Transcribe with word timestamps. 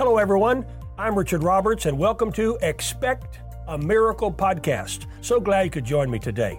Hello, 0.00 0.16
everyone. 0.16 0.64
I'm 0.96 1.14
Richard 1.14 1.42
Roberts, 1.42 1.84
and 1.84 1.98
welcome 1.98 2.32
to 2.32 2.56
Expect 2.62 3.40
a 3.68 3.76
Miracle 3.76 4.32
podcast. 4.32 5.04
So 5.20 5.38
glad 5.38 5.66
you 5.66 5.70
could 5.70 5.84
join 5.84 6.10
me 6.10 6.18
today. 6.18 6.58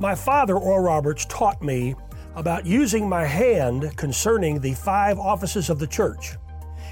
My 0.00 0.16
father, 0.16 0.56
Oral 0.56 0.82
Roberts, 0.82 1.24
taught 1.26 1.62
me 1.62 1.94
about 2.34 2.66
using 2.66 3.08
my 3.08 3.24
hand 3.24 3.96
concerning 3.96 4.60
the 4.60 4.74
five 4.74 5.20
offices 5.20 5.70
of 5.70 5.78
the 5.78 5.86
church. 5.86 6.32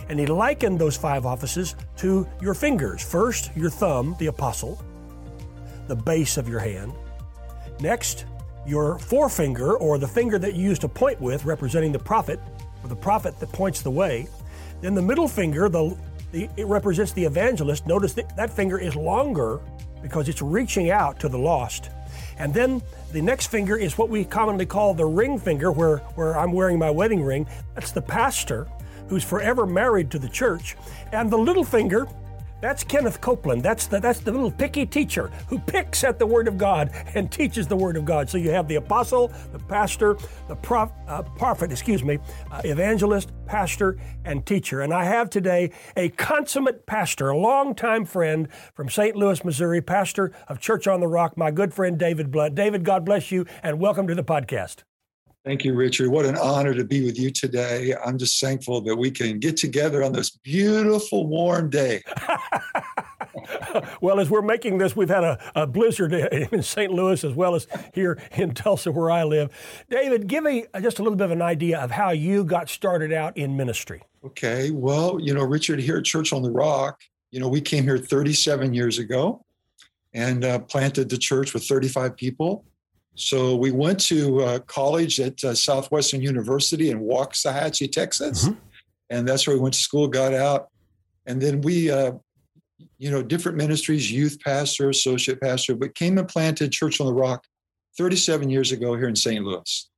And 0.08 0.20
he 0.20 0.26
likened 0.26 0.78
those 0.78 0.96
five 0.96 1.26
offices 1.26 1.74
to 1.96 2.28
your 2.40 2.54
fingers. 2.54 3.02
First, 3.02 3.50
your 3.56 3.68
thumb, 3.68 4.14
the 4.20 4.28
apostle, 4.28 4.80
the 5.88 5.96
base 5.96 6.36
of 6.36 6.48
your 6.48 6.60
hand. 6.60 6.92
Next, 7.80 8.24
your 8.64 9.00
forefinger, 9.00 9.76
or 9.76 9.98
the 9.98 10.06
finger 10.06 10.38
that 10.38 10.54
you 10.54 10.62
use 10.62 10.78
to 10.78 10.88
point 10.88 11.20
with, 11.20 11.44
representing 11.44 11.90
the 11.90 11.98
prophet, 11.98 12.38
or 12.84 12.88
the 12.88 12.94
prophet 12.94 13.40
that 13.40 13.50
points 13.50 13.82
the 13.82 13.90
way. 13.90 14.28
Then 14.80 14.94
the 14.94 15.02
middle 15.02 15.28
finger, 15.28 15.68
the, 15.68 15.96
the, 16.32 16.48
it 16.56 16.66
represents 16.66 17.12
the 17.12 17.24
evangelist. 17.24 17.86
Notice 17.86 18.12
that 18.14 18.36
that 18.36 18.50
finger 18.50 18.78
is 18.78 18.94
longer 18.94 19.60
because 20.02 20.28
it's 20.28 20.42
reaching 20.42 20.90
out 20.90 21.18
to 21.20 21.28
the 21.28 21.38
lost. 21.38 21.90
And 22.38 22.54
then 22.54 22.82
the 23.12 23.20
next 23.20 23.48
finger 23.48 23.76
is 23.76 23.98
what 23.98 24.08
we 24.08 24.24
commonly 24.24 24.66
call 24.66 24.94
the 24.94 25.06
ring 25.06 25.38
finger, 25.38 25.72
where, 25.72 25.98
where 26.14 26.38
I'm 26.38 26.52
wearing 26.52 26.78
my 26.78 26.90
wedding 26.90 27.22
ring. 27.22 27.46
That's 27.74 27.90
the 27.90 28.02
pastor 28.02 28.68
who's 29.08 29.24
forever 29.24 29.66
married 29.66 30.10
to 30.12 30.18
the 30.18 30.28
church. 30.28 30.76
And 31.12 31.30
the 31.30 31.38
little 31.38 31.64
finger 31.64 32.06
that's 32.60 32.82
Kenneth 32.84 33.20
Copeland. 33.20 33.62
That's 33.62 33.86
the, 33.86 34.00
that's 34.00 34.20
the 34.20 34.32
little 34.32 34.50
picky 34.50 34.86
teacher 34.86 35.30
who 35.48 35.58
picks 35.58 36.04
at 36.04 36.18
the 36.18 36.26
Word 36.26 36.48
of 36.48 36.58
God 36.58 36.90
and 37.14 37.30
teaches 37.30 37.66
the 37.66 37.76
Word 37.76 37.96
of 37.96 38.04
God. 38.04 38.28
So 38.28 38.38
you 38.38 38.50
have 38.50 38.68
the 38.68 38.76
apostle, 38.76 39.32
the 39.52 39.58
pastor, 39.58 40.16
the 40.48 40.56
prof, 40.56 40.90
uh, 41.06 41.22
prophet, 41.22 41.70
excuse 41.70 42.02
me, 42.02 42.18
uh, 42.50 42.60
evangelist, 42.64 43.32
pastor, 43.46 43.98
and 44.24 44.44
teacher. 44.44 44.80
And 44.80 44.92
I 44.92 45.04
have 45.04 45.30
today 45.30 45.72
a 45.96 46.08
consummate 46.10 46.86
pastor, 46.86 47.30
a 47.30 47.38
longtime 47.38 48.04
friend 48.04 48.48
from 48.74 48.88
St. 48.88 49.16
Louis, 49.16 49.44
Missouri, 49.44 49.80
pastor 49.80 50.32
of 50.48 50.58
Church 50.58 50.86
on 50.86 51.00
the 51.00 51.08
Rock, 51.08 51.36
my 51.36 51.50
good 51.50 51.72
friend 51.72 51.98
David 51.98 52.30
Blunt. 52.30 52.54
David, 52.54 52.84
God 52.84 53.04
bless 53.04 53.30
you, 53.30 53.46
and 53.62 53.78
welcome 53.78 54.06
to 54.08 54.14
the 54.14 54.24
podcast. 54.24 54.87
Thank 55.48 55.64
you, 55.64 55.72
Richard. 55.72 56.10
What 56.10 56.26
an 56.26 56.36
honor 56.36 56.74
to 56.74 56.84
be 56.84 57.06
with 57.06 57.18
you 57.18 57.30
today. 57.30 57.94
I'm 58.04 58.18
just 58.18 58.38
thankful 58.38 58.82
that 58.82 58.94
we 58.94 59.10
can 59.10 59.38
get 59.38 59.56
together 59.56 60.04
on 60.04 60.12
this 60.12 60.28
beautiful, 60.28 61.26
warm 61.26 61.70
day. 61.70 62.02
well, 64.02 64.20
as 64.20 64.28
we're 64.28 64.42
making 64.42 64.76
this, 64.76 64.94
we've 64.94 65.08
had 65.08 65.24
a, 65.24 65.38
a, 65.54 65.66
blizzard 65.66 66.12
in 66.52 66.62
St. 66.62 66.92
Louis 66.92 67.24
as 67.24 67.32
well 67.32 67.54
as 67.54 67.66
here 67.94 68.20
in 68.32 68.52
Tulsa, 68.52 68.92
where 68.92 69.10
I 69.10 69.24
live. 69.24 69.50
David, 69.88 70.26
give 70.26 70.44
me 70.44 70.66
just 70.82 70.98
a 70.98 71.02
little 71.02 71.16
bit 71.16 71.24
of 71.24 71.30
an 71.30 71.40
idea 71.40 71.78
of 71.78 71.92
how 71.92 72.10
you 72.10 72.44
got 72.44 72.68
started 72.68 73.10
out 73.10 73.34
in 73.34 73.56
ministry. 73.56 74.02
Okay. 74.22 74.70
Well, 74.70 75.18
you 75.18 75.32
know, 75.32 75.44
Richard, 75.44 75.80
here 75.80 75.96
at 75.96 76.04
Church 76.04 76.34
on 76.34 76.42
the 76.42 76.50
Rock, 76.50 77.00
you 77.30 77.40
know, 77.40 77.48
we 77.48 77.62
came 77.62 77.84
here 77.84 77.96
37 77.96 78.74
years 78.74 78.98
ago 78.98 79.42
and 80.12 80.44
uh, 80.44 80.58
planted 80.58 81.08
the 81.08 81.16
church 81.16 81.54
with 81.54 81.64
35 81.64 82.18
people. 82.18 82.66
So 83.18 83.56
we 83.56 83.72
went 83.72 83.98
to 84.06 84.40
uh, 84.42 84.58
college 84.60 85.18
at 85.18 85.42
uh, 85.42 85.52
Southwestern 85.52 86.22
University 86.22 86.90
in 86.90 87.00
Waxahachie, 87.00 87.90
Texas. 87.90 88.44
Mm-hmm. 88.44 88.58
And 89.10 89.26
that's 89.26 89.46
where 89.46 89.56
we 89.56 89.62
went 89.62 89.74
to 89.74 89.80
school, 89.80 90.06
got 90.06 90.32
out. 90.32 90.68
And 91.26 91.40
then 91.40 91.60
we, 91.62 91.90
uh, 91.90 92.12
you 92.98 93.10
know, 93.10 93.22
different 93.22 93.58
ministries, 93.58 94.10
youth 94.10 94.38
pastor, 94.40 94.88
associate 94.88 95.40
pastor, 95.40 95.74
but 95.74 95.96
came 95.96 96.16
and 96.16 96.28
planted 96.28 96.70
Church 96.70 97.00
on 97.00 97.08
the 97.08 97.12
Rock 97.12 97.44
37 97.96 98.50
years 98.50 98.70
ago 98.70 98.94
here 98.94 99.08
in 99.08 99.16
St. 99.16 99.44
Louis. 99.44 99.90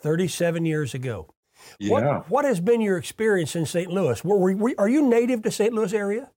37 0.00 0.64
years 0.64 0.94
ago. 0.94 1.28
Yeah. 1.78 1.90
What, 1.90 2.30
what 2.30 2.44
has 2.46 2.58
been 2.58 2.80
your 2.80 2.96
experience 2.96 3.54
in 3.54 3.66
St. 3.66 3.90
Louis? 3.90 4.24
Were, 4.24 4.54
were, 4.54 4.74
are 4.78 4.88
you 4.88 5.06
native 5.06 5.42
to 5.42 5.50
St. 5.50 5.74
Louis 5.74 5.92
area? 5.92 6.30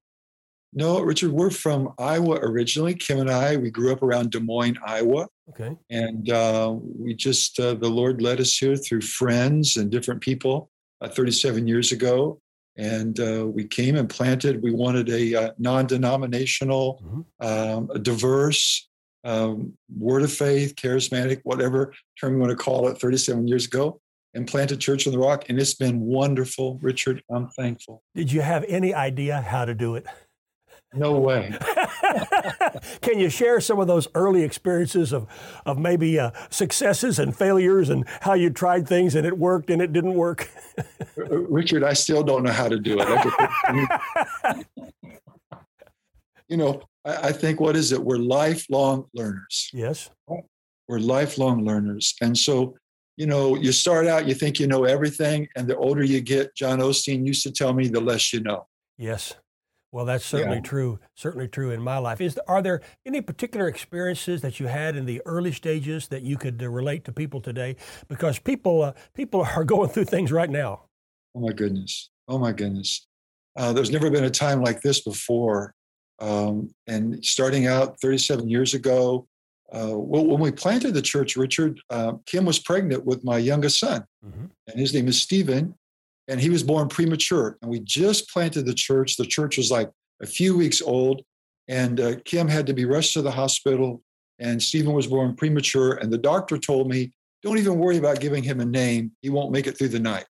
No, 0.73 0.99
Richard, 0.99 1.31
we're 1.31 1.49
from 1.49 1.93
Iowa 1.97 2.39
originally. 2.41 2.93
Kim 2.93 3.19
and 3.19 3.31
I, 3.31 3.55
we 3.55 3.71
grew 3.71 3.93
up 3.93 4.03
around 4.03 4.31
Des 4.31 4.41
Moines, 4.41 4.77
Iowa. 4.85 5.29
Okay. 5.49 5.77
And 5.89 6.29
uh, 6.29 6.75
we 6.81 7.13
just, 7.13 7.59
uh, 7.59 7.75
the 7.75 7.89
Lord 7.89 8.21
led 8.21 8.39
us 8.39 8.57
here 8.57 8.75
through 8.75 9.01
friends 9.01 9.77
and 9.77 9.91
different 9.91 10.21
people 10.21 10.69
uh, 11.01 11.09
37 11.09 11.67
years 11.67 11.91
ago. 11.91 12.39
And 12.77 13.19
uh, 13.19 13.45
we 13.47 13.65
came 13.65 13.95
and 13.95 14.09
planted. 14.09 14.61
We 14.61 14.71
wanted 14.71 15.09
a 15.09 15.35
uh, 15.35 15.51
non 15.57 15.85
denominational, 15.85 17.01
mm-hmm. 17.05 17.91
um, 17.93 18.03
diverse, 18.03 18.89
um, 19.23 19.73
word 19.97 20.23
of 20.23 20.31
faith, 20.31 20.75
charismatic, 20.75 21.39
whatever 21.43 21.93
term 22.19 22.33
you 22.33 22.39
want 22.39 22.51
to 22.51 22.57
call 22.57 22.87
it, 22.89 22.99
37 22.99 23.47
years 23.47 23.65
ago, 23.65 24.01
and 24.33 24.45
planted 24.45 24.81
Church 24.81 25.07
on 25.07 25.13
the 25.13 25.19
Rock. 25.19 25.45
And 25.49 25.59
it's 25.59 25.73
been 25.73 26.01
wonderful, 26.01 26.77
Richard. 26.81 27.23
I'm 27.31 27.47
thankful. 27.49 28.03
Did 28.13 28.31
you 28.31 28.41
have 28.41 28.65
any 28.67 28.93
idea 28.93 29.41
how 29.41 29.63
to 29.65 29.73
do 29.73 29.95
it? 29.95 30.05
No 30.95 31.19
way. 31.19 31.53
Can 33.01 33.19
you 33.19 33.29
share 33.29 33.59
some 33.59 33.79
of 33.79 33.87
those 33.87 34.07
early 34.15 34.43
experiences 34.43 35.11
of, 35.11 35.27
of 35.65 35.77
maybe 35.77 36.19
uh, 36.19 36.31
successes 36.49 37.19
and 37.19 37.35
failures 37.35 37.89
and 37.89 38.05
how 38.21 38.33
you 38.33 38.49
tried 38.49 38.87
things 38.87 39.15
and 39.15 39.25
it 39.25 39.37
worked 39.37 39.69
and 39.69 39.81
it 39.81 39.93
didn't 39.93 40.13
work? 40.13 40.49
Richard, 41.17 41.83
I 41.83 41.93
still 41.93 42.23
don't 42.23 42.43
know 42.43 42.51
how 42.51 42.69
to 42.69 42.79
do 42.79 42.97
it. 42.99 44.67
you 46.47 46.57
know, 46.57 46.81
I, 47.03 47.27
I 47.27 47.31
think 47.31 47.59
what 47.59 47.75
is 47.75 47.91
it? 47.91 48.01
We're 48.01 48.17
lifelong 48.17 49.05
learners. 49.13 49.69
Yes. 49.73 50.09
We're 50.87 50.99
lifelong 50.99 51.65
learners. 51.65 52.13
And 52.21 52.37
so, 52.37 52.75
you 53.17 53.27
know, 53.27 53.55
you 53.55 53.71
start 53.71 54.07
out, 54.07 54.27
you 54.27 54.33
think 54.33 54.59
you 54.59 54.67
know 54.67 54.83
everything, 54.83 55.47
and 55.55 55.67
the 55.67 55.77
older 55.77 56.03
you 56.03 56.21
get, 56.21 56.55
John 56.55 56.79
Osteen 56.79 57.25
used 57.25 57.43
to 57.43 57.51
tell 57.51 57.73
me, 57.73 57.87
the 57.87 58.01
less 58.01 58.33
you 58.33 58.41
know. 58.41 58.67
Yes. 58.97 59.33
Well, 59.95 60.03
that's 60.03 60.25
certainly 60.25 60.57
yeah. 60.57 60.63
true. 60.63 60.99
Certainly 61.13 61.47
true 61.47 61.71
in 61.71 61.81
my 61.81 61.99
life. 61.99 62.19
Is 62.19 62.37
are 62.49 62.61
there 62.61 62.81
any 63.05 63.21
particular 63.21 63.69
experiences 63.69 64.41
that 64.41 64.59
you 64.59 64.67
had 64.67 64.97
in 64.97 65.05
the 65.05 65.21
early 65.25 65.53
stages 65.53 66.09
that 66.09 66.21
you 66.21 66.35
could 66.35 66.61
uh, 66.61 66.69
relate 66.69 67.05
to 67.05 67.13
people 67.13 67.39
today? 67.39 67.77
Because 68.09 68.37
people 68.37 68.81
uh, 68.81 68.91
people 69.13 69.47
are 69.55 69.63
going 69.63 69.87
through 69.87 70.03
things 70.03 70.33
right 70.33 70.49
now. 70.49 70.81
Oh 71.33 71.39
my 71.39 71.53
goodness! 71.53 72.09
Oh 72.27 72.37
my 72.37 72.51
goodness! 72.51 73.07
Uh, 73.55 73.71
there's 73.71 73.89
never 73.89 74.09
been 74.09 74.25
a 74.25 74.29
time 74.29 74.61
like 74.61 74.81
this 74.81 74.99
before. 74.99 75.73
Um, 76.19 76.71
and 76.87 77.23
starting 77.23 77.67
out 77.67 77.97
37 78.01 78.49
years 78.49 78.73
ago, 78.73 79.25
uh, 79.71 79.97
well, 79.97 80.25
when 80.25 80.41
we 80.41 80.51
planted 80.51 80.93
the 80.93 81.01
church, 81.01 81.37
Richard, 81.37 81.79
uh, 81.89 82.15
Kim 82.25 82.43
was 82.43 82.59
pregnant 82.59 83.05
with 83.05 83.23
my 83.23 83.37
youngest 83.37 83.79
son, 83.79 84.03
mm-hmm. 84.25 84.47
and 84.67 84.77
his 84.77 84.93
name 84.93 85.07
is 85.07 85.21
Stephen 85.21 85.73
and 86.27 86.39
he 86.39 86.49
was 86.49 86.63
born 86.63 86.87
premature. 86.87 87.57
And 87.61 87.69
we 87.69 87.79
just 87.79 88.29
planted 88.29 88.65
the 88.65 88.73
church. 88.73 89.15
The 89.15 89.25
church 89.25 89.57
was 89.57 89.71
like 89.71 89.89
a 90.21 90.25
few 90.25 90.57
weeks 90.57 90.81
old, 90.81 91.21
and 91.67 91.99
uh, 91.99 92.15
Kim 92.25 92.47
had 92.47 92.67
to 92.67 92.73
be 92.73 92.85
rushed 92.85 93.13
to 93.13 93.21
the 93.21 93.31
hospital. 93.31 94.01
And 94.39 94.61
Stephen 94.61 94.93
was 94.93 95.07
born 95.07 95.35
premature. 95.35 95.93
And 95.93 96.11
the 96.11 96.17
doctor 96.17 96.57
told 96.57 96.89
me, 96.89 97.11
"Don't 97.43 97.57
even 97.57 97.77
worry 97.77 97.97
about 97.97 98.19
giving 98.19 98.43
him 98.43 98.59
a 98.59 98.65
name. 98.65 99.11
He 99.21 99.29
won't 99.29 99.51
make 99.51 99.67
it 99.67 99.77
through 99.77 99.89
the 99.89 99.99
night. 99.99 100.25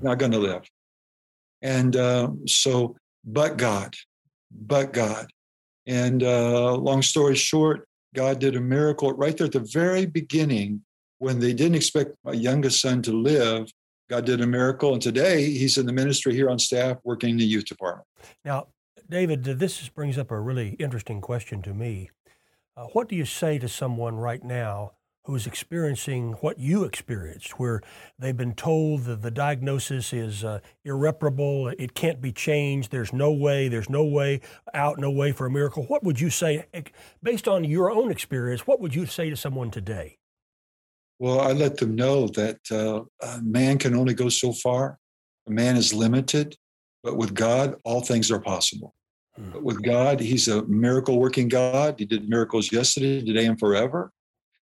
Not 0.00 0.18
going 0.18 0.32
to 0.32 0.38
live." 0.38 0.62
And 1.60 1.96
uh, 1.96 2.30
so, 2.46 2.96
but 3.24 3.56
God, 3.56 3.94
but 4.50 4.92
God. 4.92 5.26
And 5.86 6.22
uh, 6.22 6.74
long 6.76 7.02
story 7.02 7.34
short, 7.34 7.88
God 8.14 8.38
did 8.38 8.56
a 8.56 8.60
miracle 8.60 9.12
right 9.12 9.36
there 9.36 9.46
at 9.46 9.52
the 9.52 9.60
very 9.60 10.06
beginning 10.06 10.82
when 11.18 11.38
they 11.38 11.52
didn't 11.52 11.76
expect 11.76 12.16
my 12.24 12.32
youngest 12.32 12.80
son 12.80 13.02
to 13.02 13.12
live 13.12 13.70
God 14.12 14.26
did 14.26 14.42
a 14.42 14.46
miracle. 14.46 14.92
And 14.92 15.00
today 15.00 15.44
he's 15.44 15.78
in 15.78 15.86
the 15.86 15.92
ministry 15.92 16.34
here 16.34 16.50
on 16.50 16.58
staff 16.58 16.98
working 17.02 17.30
in 17.30 17.38
the 17.38 17.46
youth 17.46 17.64
department. 17.64 18.06
Now, 18.44 18.66
David, 19.08 19.42
this 19.42 19.88
brings 19.88 20.18
up 20.18 20.30
a 20.30 20.38
really 20.38 20.76
interesting 20.78 21.22
question 21.22 21.62
to 21.62 21.72
me. 21.72 22.10
Uh, 22.76 22.88
what 22.92 23.08
do 23.08 23.16
you 23.16 23.24
say 23.24 23.58
to 23.58 23.68
someone 23.68 24.16
right 24.16 24.44
now 24.44 24.92
who's 25.24 25.46
experiencing 25.46 26.32
what 26.42 26.58
you 26.58 26.84
experienced, 26.84 27.58
where 27.58 27.80
they've 28.18 28.36
been 28.36 28.52
told 28.52 29.04
that 29.04 29.22
the 29.22 29.30
diagnosis 29.30 30.12
is 30.12 30.44
uh, 30.44 30.58
irreparable, 30.84 31.68
it 31.68 31.94
can't 31.94 32.20
be 32.20 32.32
changed, 32.32 32.90
there's 32.90 33.14
no 33.14 33.32
way, 33.32 33.66
there's 33.66 33.88
no 33.88 34.04
way 34.04 34.42
out, 34.74 34.98
no 34.98 35.10
way 35.10 35.32
for 35.32 35.46
a 35.46 35.50
miracle? 35.50 35.84
What 35.84 36.04
would 36.04 36.20
you 36.20 36.28
say, 36.28 36.66
based 37.22 37.48
on 37.48 37.64
your 37.64 37.90
own 37.90 38.10
experience, 38.10 38.66
what 38.66 38.78
would 38.78 38.94
you 38.94 39.06
say 39.06 39.30
to 39.30 39.36
someone 39.36 39.70
today? 39.70 40.18
Well, 41.22 41.40
I 41.40 41.52
let 41.52 41.76
them 41.76 41.94
know 41.94 42.26
that 42.26 42.58
uh, 42.72 43.38
man 43.44 43.78
can 43.78 43.94
only 43.94 44.12
go 44.12 44.28
so 44.28 44.52
far. 44.52 44.98
A 45.46 45.52
man 45.52 45.76
is 45.76 45.94
limited, 45.94 46.56
but 47.04 47.16
with 47.16 47.32
God, 47.32 47.76
all 47.84 48.00
things 48.00 48.28
are 48.32 48.40
possible. 48.40 48.92
Hmm. 49.36 49.50
But 49.52 49.62
with 49.62 49.80
God, 49.84 50.18
He's 50.18 50.48
a 50.48 50.66
miracle 50.66 51.20
working 51.20 51.46
God. 51.46 51.94
He 51.96 52.06
did 52.06 52.28
miracles 52.28 52.72
yesterday, 52.72 53.24
today, 53.24 53.46
and 53.46 53.56
forever. 53.56 54.10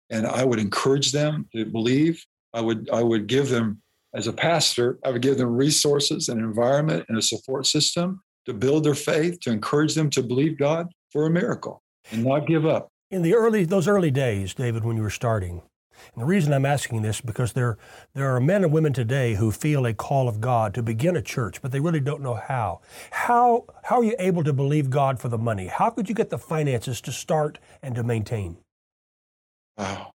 And 0.10 0.28
I 0.28 0.44
would 0.44 0.60
encourage 0.60 1.14
them 1.14 1.48
to 1.56 1.64
believe. 1.66 2.22
I 2.54 2.60
would, 2.60 2.90
I 2.92 3.04
would 3.04 3.28
give 3.28 3.48
them, 3.48 3.82
as 4.14 4.28
a 4.28 4.34
pastor, 4.34 5.00
I 5.06 5.12
would 5.12 5.22
give 5.22 5.38
them 5.38 5.56
resources 5.56 6.28
and 6.28 6.42
environment 6.42 7.06
and 7.08 7.18
a 7.18 7.22
support 7.22 7.68
system 7.68 8.22
to 8.48 8.54
build 8.54 8.84
their 8.84 8.96
faith, 8.96 9.40
to 9.44 9.52
encourage 9.52 9.96
them 9.96 10.10
to 10.10 10.22
believe 10.22 10.60
God 10.60 10.88
for 11.10 11.26
a 11.26 11.30
miracle 11.30 11.82
and 12.12 12.26
not 12.26 12.48
give 12.48 12.66
up. 12.66 12.90
In 13.12 13.22
the 13.22 13.34
early, 13.34 13.64
those 13.64 13.88
early 13.88 14.12
days, 14.12 14.54
David, 14.54 14.84
when 14.84 14.98
you 14.98 15.04
were 15.04 15.10
starting, 15.10 15.62
And 16.14 16.22
the 16.22 16.26
reason 16.26 16.54
I'm 16.54 16.66
asking 16.66 17.02
this 17.02 17.18
is 17.18 17.22
because 17.22 17.54
there, 17.54 17.78
there 18.14 18.36
are 18.36 18.40
men 18.40 18.64
and 18.64 18.74
women 18.74 18.94
today 18.94 19.36
who 19.36 19.52
feel 19.52 19.86
a 19.86 19.94
call 19.94 20.28
of 20.28 20.42
God 20.42 20.74
to 20.74 20.84
begin 20.84 21.16
a 21.16 21.22
church, 21.22 21.62
but 21.62 21.72
they 21.72 21.80
really 21.80 22.00
don't 22.00 22.22
know 22.22 22.36
how. 22.36 22.82
How, 23.12 23.66
how 23.84 23.98
are 23.98 24.04
you 24.04 24.16
able 24.20 24.44
to 24.44 24.54
believe 24.54 24.90
God 24.90 25.20
for 25.20 25.30
the 25.30 25.38
money? 25.38 25.68
How 25.68 25.90
could 25.90 26.10
you 26.10 26.16
get 26.16 26.30
the 26.30 26.38
finances 26.38 27.02
to 27.02 27.12
start 27.12 27.60
and 27.82 27.96
to 27.96 28.04
maintain? 28.04 28.58
Wow, 29.78 30.12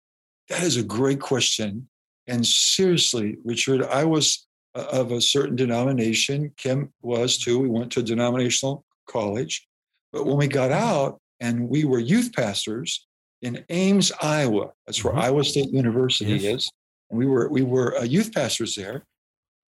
that 0.49 0.63
is 0.63 0.77
a 0.77 0.83
great 0.83 1.19
question. 1.19 1.87
And 2.27 2.45
seriously, 2.45 3.37
Richard, 3.43 3.83
I 3.83 4.05
was 4.05 4.47
uh, 4.75 4.85
of 4.91 5.11
a 5.11 5.21
certain 5.21 5.55
denomination. 5.55 6.51
Kim 6.57 6.91
was 7.01 7.37
too. 7.37 7.59
We 7.59 7.69
went 7.69 7.91
to 7.93 7.99
a 7.99 8.03
denominational 8.03 8.83
college. 9.07 9.67
But 10.11 10.25
when 10.25 10.37
we 10.37 10.47
got 10.47 10.71
out 10.71 11.19
and 11.39 11.69
we 11.69 11.85
were 11.85 11.99
youth 11.99 12.33
pastors, 12.33 13.07
in 13.43 13.63
Ames, 13.69 14.11
Iowa. 14.21 14.71
That's 14.87 15.03
where 15.03 15.13
mm-hmm. 15.13 15.23
Iowa 15.23 15.43
State 15.43 15.69
University 15.71 16.31
yes. 16.31 16.55
is. 16.55 16.71
And 17.09 17.19
we 17.19 17.27
were 17.27 17.49
we 17.49 17.61
were 17.61 17.95
uh, 17.97 18.03
youth 18.03 18.33
pastors 18.33 18.73
there, 18.73 19.03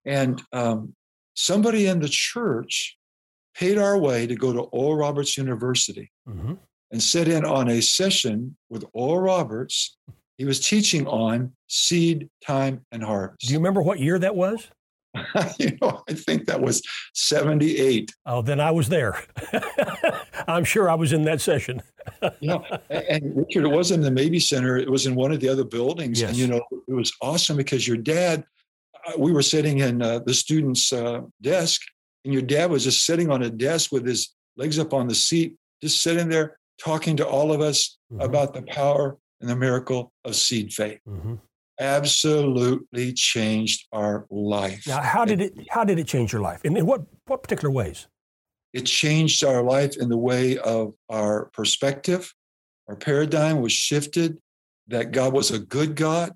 and 0.07 0.41
um, 0.53 0.95
somebody 1.35 1.87
in 1.87 2.01
the 2.01 2.09
church 2.09 2.97
paid 3.55 3.77
our 3.77 3.99
way 3.99 4.27
to 4.27 4.35
go 4.35 4.53
to 4.53 4.61
Oral 4.61 4.97
Roberts 4.97 5.37
University 5.37 6.11
mm-hmm. 6.29 6.55
and 6.91 7.03
sit 7.03 7.29
in 7.29 7.45
on 7.45 7.69
a 7.69 7.83
session 7.83 8.57
with 8.71 8.85
Oral 8.95 9.21
Roberts. 9.21 9.99
He 10.39 10.45
was 10.45 10.59
teaching 10.59 11.07
on 11.07 11.53
seed 11.69 12.29
time 12.45 12.85
and 12.91 13.03
harvest. 13.03 13.47
Do 13.47 13.53
you 13.53 13.59
remember 13.59 13.83
what 13.83 14.01
year 14.01 14.19
that 14.19 14.35
was? 14.35 14.69
you 15.59 15.77
know, 15.81 16.03
I 16.09 16.15
think 16.15 16.47
that 16.47 16.61
was 16.61 16.83
78. 17.15 18.13
Oh, 18.27 18.43
then 18.43 18.61
I 18.61 18.71
was 18.71 18.89
there. 18.89 19.23
I'm 20.49 20.65
sure 20.65 20.91
I 20.91 20.95
was 20.95 21.13
in 21.13 21.25
that 21.25 21.41
session. 21.41 21.83
yeah. 22.41 22.59
And 22.91 23.37
Richard, 23.37 23.65
it 23.65 23.71
wasn't 23.71 24.05
in 24.05 24.15
the 24.15 24.23
Mabee 24.23 24.41
Center, 24.41 24.77
it 24.77 24.91
was 24.91 25.07
in 25.07 25.15
one 25.15 25.33
of 25.33 25.41
the 25.41 25.49
other 25.49 25.65
buildings. 25.65 26.21
Yes. 26.21 26.31
And, 26.31 26.39
you 26.39 26.47
know, 26.47 26.63
it 26.89 26.93
was 26.93 27.13
awesome 27.23 27.57
because 27.57 27.87
your 27.87 27.97
dad, 27.97 28.45
uh, 29.07 29.13
we 29.19 29.33
were 29.33 29.43
sitting 29.43 29.79
in 29.79 30.03
uh, 30.03 30.21
the 30.21 30.35
student's 30.35 30.93
uh, 30.93 31.23
desk, 31.41 31.83
and 32.25 32.33
your 32.33 32.43
dad 32.43 32.71
was 32.71 32.85
just 32.85 33.05
sitting 33.05 33.31
on 33.31 33.43
a 33.43 33.51
desk 33.51 33.93
with 33.93 34.07
his 34.07 34.35
legs 34.57 34.79
up 34.79 34.95
on 34.95 35.09
the 35.09 35.15
seat, 35.15 35.57
just 35.83 36.01
sitting 36.03 36.29
there 36.29 36.59
talking 36.79 37.17
to 37.17 37.27
all 37.27 37.53
of 37.53 37.61
us 37.61 37.99
mm-hmm. 38.13 38.23
about 38.23 38.55
the 38.55 38.63
power 38.63 39.17
and 39.41 39.49
the 39.49 39.57
miracle 39.57 40.13
of 40.25 40.35
seed 40.35 40.73
faith. 40.73 40.99
Mm-hmm 41.09 41.35
absolutely 41.81 43.13
changed 43.13 43.87
our 43.93 44.27
life. 44.31 44.87
Now, 44.87 45.03
how 45.03 45.25
did 45.25 45.41
it 45.41 45.55
how 45.71 45.85
did 45.85 45.99
it 45.99 46.07
change 46.07 46.33
your 46.33 46.43
life? 46.43 46.61
And 46.65 46.77
in 46.77 46.87
what 46.87 47.03
what 47.27 47.43
particular 47.43 47.71
ways? 47.71 48.07
It 48.73 48.87
changed 48.87 49.45
our 49.45 49.63
life 49.63 49.97
in 49.97 50.09
the 50.09 50.17
way 50.17 50.59
of 50.59 50.95
our 51.09 51.47
perspective. 51.53 52.33
Our 52.89 52.97
paradigm 52.97 53.61
was 53.61 53.73
shifted 53.73 54.39
that 54.89 55.13
God 55.13 55.33
was 55.33 55.51
a 55.51 55.59
good 55.59 55.95
God, 55.95 56.33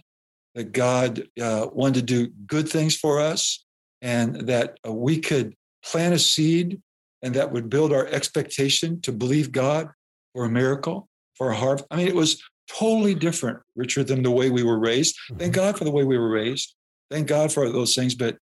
that 0.55 0.73
God 0.73 1.25
uh, 1.40 1.67
wanted 1.73 2.06
to 2.06 2.26
do 2.26 2.32
good 2.46 2.69
things 2.69 2.96
for 2.96 3.20
us, 3.20 3.64
and 4.02 4.46
that 4.46 4.79
uh, 4.87 4.93
we 4.93 5.19
could 5.19 5.55
plant 5.85 6.14
a 6.14 6.19
seed 6.19 6.81
and 7.23 7.35
that 7.35 7.52
would 7.52 7.69
build 7.69 7.93
our 7.93 8.06
expectation 8.06 9.00
to 9.02 9.12
believe 9.12 9.50
God 9.50 9.90
for 10.32 10.44
a 10.44 10.50
miracle, 10.50 11.08
for 11.35 11.50
a 11.50 11.56
harvest. 11.56 11.87
I 11.90 11.96
mean, 11.96 12.08
it 12.08 12.14
was 12.14 12.40
totally 12.69 13.15
different, 13.15 13.59
Richard, 13.76 14.09
than 14.09 14.23
the 14.23 14.31
way 14.31 14.50
we 14.50 14.62
were 14.62 14.79
raised. 14.79 15.17
Mm-hmm. 15.17 15.38
Thank 15.38 15.55
God 15.55 15.79
for 15.79 15.85
the 15.85 15.91
way 15.91 16.05
we 16.05 16.19
were 16.19 16.31
raised. 16.31 16.75
Thank 17.11 17.26
God 17.26 17.53
for 17.53 17.69
those 17.70 17.94
things. 17.94 18.15
But 18.15 18.37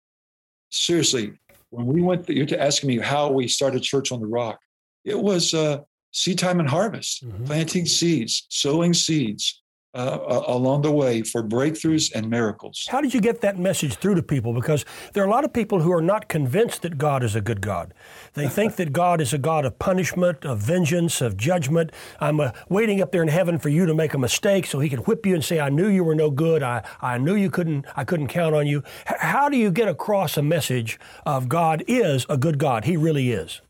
seriously, 0.71 1.33
when 1.69 1.85
we 1.85 2.01
went, 2.01 2.27
you're 2.29 2.59
asking 2.59 2.87
me 2.87 2.97
how 2.99 3.31
we 3.31 3.47
started 3.47 3.83
Church 3.83 4.11
on 4.11 4.19
the 4.19 4.27
Rock. 4.27 4.59
It 5.03 5.19
was 5.19 5.53
uh, 5.53 5.81
seed 6.11 6.39
time 6.39 6.59
and 6.59 6.69
harvest, 6.69 7.25
mm-hmm. 7.25 7.45
planting 7.45 7.85
seeds, 7.85 8.47
sowing 8.49 8.93
seeds, 8.93 9.61
uh, 9.95 10.43
along 10.47 10.81
the 10.81 10.91
way 10.91 11.21
for 11.21 11.41
breakthroughs 11.41 12.13
and 12.13 12.29
miracles. 12.29 12.85
How 12.89 12.99
did 12.99 13.13
you 13.13 13.21
get 13.21 13.41
that 13.41 13.57
message 13.57 13.95
through 13.95 14.15
to 14.15 14.23
people? 14.23 14.53
Because 14.53 14.83
there 15.13 15.23
are 15.23 15.27
a 15.27 15.29
lot 15.29 15.45
of 15.45 15.53
people 15.53 15.81
who 15.81 15.91
are 15.93 16.01
not 16.01 16.27
convinced 16.27 16.81
that 16.81 16.97
God 16.97 17.23
is 17.23 17.35
a 17.35 17.41
good 17.41 17.61
God. 17.61 17.93
They 18.33 18.49
think 18.49 18.75
that 18.75 18.91
God 18.91 19.21
is 19.21 19.33
a 19.33 19.37
God 19.37 19.63
of 19.63 19.79
punishment, 19.79 20.43
of 20.43 20.59
vengeance, 20.59 21.21
of 21.21 21.37
judgment. 21.37 21.91
I'm 22.19 22.41
uh, 22.41 22.51
waiting 22.67 23.01
up 23.01 23.13
there 23.13 23.23
in 23.23 23.29
heaven 23.29 23.57
for 23.57 23.69
you 23.69 23.85
to 23.85 23.95
make 23.95 24.13
a 24.13 24.17
mistake 24.17 24.65
so 24.65 24.79
He 24.79 24.89
can 24.89 24.99
whip 24.99 25.25
you 25.25 25.33
and 25.33 25.43
say, 25.43 25.61
"I 25.61 25.69
knew 25.69 25.87
you 25.87 26.03
were 26.03 26.15
no 26.15 26.29
good. 26.29 26.61
I, 26.61 26.83
I 27.01 27.17
knew 27.17 27.35
you 27.35 27.49
couldn't. 27.49 27.85
I 27.95 28.03
couldn't 28.03 28.27
count 28.27 28.53
on 28.53 28.67
you." 28.67 28.83
H- 29.09 29.17
how 29.19 29.47
do 29.47 29.57
you 29.57 29.71
get 29.71 29.87
across 29.87 30.35
a 30.35 30.43
message 30.43 30.99
of 31.25 31.47
God 31.47 31.83
is 31.87 32.25
a 32.29 32.37
good 32.37 32.57
God? 32.57 32.83
He 32.83 32.97
really 32.97 33.31
is. 33.31 33.61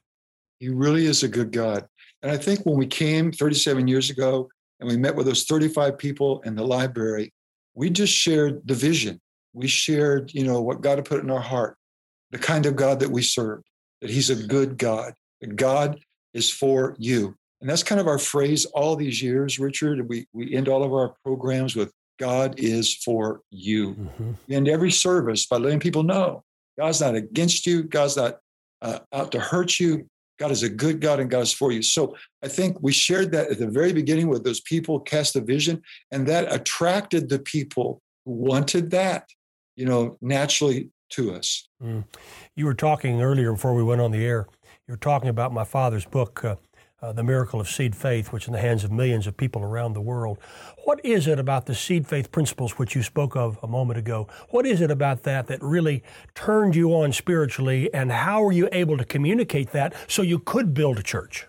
He 0.60 0.70
really 0.70 1.06
is 1.06 1.22
a 1.22 1.28
good 1.28 1.52
God. 1.52 1.86
And 2.24 2.32
I 2.32 2.38
think 2.38 2.66
when 2.66 2.76
we 2.78 2.88
came 2.88 3.32
37 3.32 3.88
years 3.88 4.10
ago, 4.10 4.50
and 4.80 4.90
we 4.90 4.98
met 4.98 5.16
with 5.16 5.26
those 5.26 5.44
35 5.44 5.98
people 5.98 6.42
in 6.42 6.56
the 6.56 6.64
library, 6.64 7.34
we 7.74 7.90
just 7.90 8.14
shared 8.14 8.62
the 8.66 8.74
vision. 8.74 9.20
We 9.54 9.68
shared, 9.68 10.34
you 10.34 10.46
know, 10.46 10.62
what 10.62 10.82
God 10.82 10.98
had 10.98 11.06
put 11.06 11.24
in 11.24 11.32
our 11.32 11.42
heart, 11.42 11.78
the 12.32 12.38
kind 12.38 12.66
of 12.66 12.76
God 12.76 13.00
that 13.00 13.10
we 13.10 13.22
serve, 13.22 13.62
that 14.02 14.10
He's 14.10 14.30
a 14.30 14.36
good 14.36 14.78
God, 14.78 15.14
that 15.42 15.56
God 15.56 16.00
is 16.34 16.50
for 16.50 16.96
you. 17.00 17.36
And 17.62 17.70
that's 17.70 17.84
kind 17.84 18.02
of 18.02 18.08
our 18.08 18.20
phrase 18.20 18.66
all 18.66 18.96
these 18.96 19.22
years, 19.22 19.58
Richard. 19.60 20.08
We, 20.10 20.28
we 20.34 20.54
end 20.54 20.68
all 20.68 20.84
of 20.84 20.94
our 20.94 21.16
programs 21.24 21.76
with 21.76 21.92
God 22.20 22.60
is 22.60 22.94
for 22.94 23.42
you. 23.50 23.94
Mm-hmm. 23.94 24.32
We 24.48 24.56
end 24.56 24.68
every 24.68 24.92
service 24.92 25.46
by 25.46 25.58
letting 25.58 25.80
people 25.80 26.04
know 26.04 26.44
God's 26.78 27.02
not 27.02 27.16
against 27.16 27.66
you, 27.66 27.84
God's 27.84 28.18
not 28.18 28.40
uh, 28.82 29.00
out 29.14 29.32
to 29.32 29.40
hurt 29.40 29.80
you. 29.80 30.08
God 30.38 30.52
is 30.52 30.64
a 30.64 30.70
good 30.70 31.00
God 31.02 31.20
and 31.20 31.30
God 31.30 31.42
is 31.42 31.54
for 31.54 31.72
you. 31.72 31.82
So 31.82 32.16
I 32.44 32.48
think 32.48 32.78
we 32.82 32.92
shared 32.92 33.32
that 33.32 33.52
at 33.52 33.60
the 33.60 33.68
very 33.68 33.94
beginning 33.94 34.28
with 34.28 34.44
those 34.44 34.62
people 34.62 35.00
cast 35.00 35.36
a 35.36 35.42
vision, 35.42 35.82
and 36.12 36.28
that 36.28 36.54
attracted 36.54 37.30
the 37.30 37.40
people 37.40 38.02
who 38.26 38.34
wanted 38.34 38.92
that, 38.92 39.30
you 39.76 39.86
know, 39.86 40.18
naturally 40.22 40.90
to 41.12 41.34
us. 41.34 41.68
Mm. 41.82 42.06
You 42.56 42.66
were 42.66 42.74
talking 42.74 43.22
earlier 43.22 43.54
before 43.54 43.76
we 43.76 43.84
went 43.84 44.02
on 44.02 44.12
the 44.12 44.26
air. 44.26 44.48
You 44.88 44.94
were 44.94 44.98
talking 44.98 45.30
about 45.30 45.54
my 45.54 45.64
father's 45.64 46.06
book, 46.06 46.44
uh, 46.44 46.56
uh, 47.02 47.12
the 47.12 47.24
miracle 47.24 47.60
of 47.60 47.70
seed 47.70 47.96
faith, 47.96 48.32
which 48.32 48.48
in 48.48 48.54
the 48.54 48.60
hands 48.60 48.84
of 48.84 48.92
millions 48.92 49.28
of 49.28 49.36
people 49.36 49.62
around 49.62 49.94
the 49.94 50.02
world. 50.02 50.38
What 50.86 51.04
is 51.04 51.28
it 51.28 51.40
about 51.40 51.66
the 51.66 51.76
seed 51.76 52.08
faith 52.08 52.32
principles, 52.32 52.74
which 52.74 52.96
you 52.96 53.04
spoke 53.04 53.36
of 53.36 53.60
a 53.62 53.68
moment 53.68 54.00
ago? 54.00 54.28
What 54.50 54.66
is 54.66 54.82
it 54.82 54.92
about 54.92 55.24
that 55.24 55.48
that 55.48 55.62
really 55.62 56.04
turned 56.34 56.76
you 56.76 56.92
on 56.92 57.12
spiritually, 57.12 57.94
and 57.94 58.12
how 58.12 58.44
were 58.44 58.52
you 58.52 58.70
able 58.72 58.98
to 58.98 59.06
communicate 59.06 59.72
that 59.72 59.94
so 60.08 60.22
you 60.22 60.40
could 60.40 60.74
build 60.74 60.98
a 61.00 61.04
church? 61.04 61.48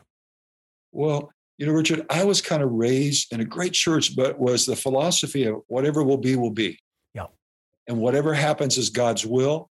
Well, 0.92 1.30
you 1.58 1.66
know, 1.66 1.72
Richard, 1.72 2.04
I 2.10 2.24
was 2.24 2.42
kind 2.42 2.62
of 2.62 2.70
raised 2.72 3.32
in 3.32 3.40
a 3.40 3.44
great 3.44 3.72
church, 3.72 4.14
but 4.14 4.38
was 4.38 4.66
the 4.66 4.76
philosophy 4.76 5.44
of 5.44 5.62
whatever 5.68 6.02
will 6.02 6.18
be, 6.18 6.36
will 6.36 6.50
be. 6.50 6.78
Yeah. 7.14 7.26
And 7.88 7.98
whatever 7.98 8.34
happens 8.34 8.76
is 8.76 8.90
God's 8.90 9.24
will. 9.24 9.70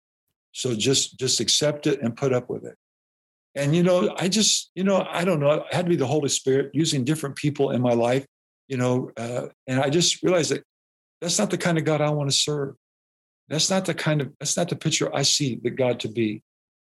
So 0.52 0.74
just 0.74 1.18
just 1.18 1.40
accept 1.40 1.86
it 1.86 2.00
and 2.00 2.16
put 2.16 2.32
up 2.32 2.48
with 2.48 2.64
it. 2.64 2.76
And, 3.56 3.74
you 3.74 3.82
know, 3.82 4.14
I 4.18 4.28
just, 4.28 4.70
you 4.74 4.84
know, 4.84 5.06
I 5.10 5.24
don't 5.24 5.40
know, 5.40 5.50
it 5.50 5.64
had 5.72 5.86
to 5.86 5.88
be 5.88 5.96
the 5.96 6.06
Holy 6.06 6.28
Spirit 6.28 6.70
using 6.74 7.04
different 7.04 7.36
people 7.36 7.70
in 7.70 7.80
my 7.80 7.94
life, 7.94 8.26
you 8.68 8.76
know, 8.76 9.10
uh, 9.16 9.46
and 9.66 9.80
I 9.80 9.88
just 9.88 10.22
realized 10.22 10.50
that 10.50 10.62
that's 11.22 11.38
not 11.38 11.48
the 11.48 11.56
kind 11.56 11.78
of 11.78 11.84
God 11.84 12.02
I 12.02 12.10
want 12.10 12.30
to 12.30 12.36
serve. 12.36 12.74
That's 13.48 13.70
not 13.70 13.86
the 13.86 13.94
kind 13.94 14.20
of, 14.20 14.30
that's 14.38 14.58
not 14.58 14.68
the 14.68 14.76
picture 14.76 15.14
I 15.14 15.22
see 15.22 15.58
the 15.62 15.70
God 15.70 16.00
to 16.00 16.08
be. 16.08 16.42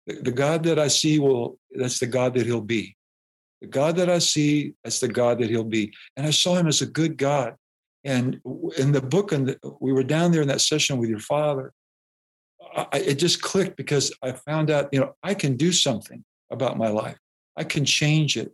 The, 0.07 0.23
the 0.23 0.31
God 0.31 0.63
that 0.65 0.79
I 0.79 0.87
see 0.87 1.19
will, 1.19 1.59
that's 1.73 1.99
the 1.99 2.07
God 2.07 2.35
that 2.35 2.47
he'll 2.47 2.61
be. 2.61 2.97
The 3.61 3.67
God 3.67 3.97
that 3.97 4.09
I 4.09 4.19
see, 4.19 4.75
that's 4.85 5.01
the 5.01 5.09
God 5.09 5.41
that 5.41 5.51
he'll 5.51 5.65
be. 5.65 5.93
And 6.17 6.27
I 6.27 6.31
saw 6.31 6.55
him 6.55 6.69
as 6.69 6.81
a 6.81 6.87
good 6.87 7.17
God. 7.17 7.57
And 8.05 8.41
in 8.79 8.93
the 8.93 9.03
book, 9.03 9.33
and 9.33 9.57
we 9.81 9.93
were 9.93 10.05
down 10.05 10.31
there 10.31 10.43
in 10.43 10.49
that 10.49 10.61
session 10.61 10.99
with 10.99 11.11
your 11.11 11.21
father, 11.21 11.73
I, 12.77 12.99
it 12.99 13.15
just 13.15 13.43
clicked 13.43 13.77
because 13.77 14.13
I 14.23 14.33
found 14.33 14.71
out, 14.71 14.89
you 14.93 15.01
know, 15.01 15.15
I 15.25 15.35
can 15.35 15.57
do 15.57 15.73
something 15.73 16.25
about 16.53 16.79
my 16.79 16.89
life. 16.89 17.17
I 17.57 17.65
can 17.65 17.85
change 17.85 18.37
it. 18.37 18.53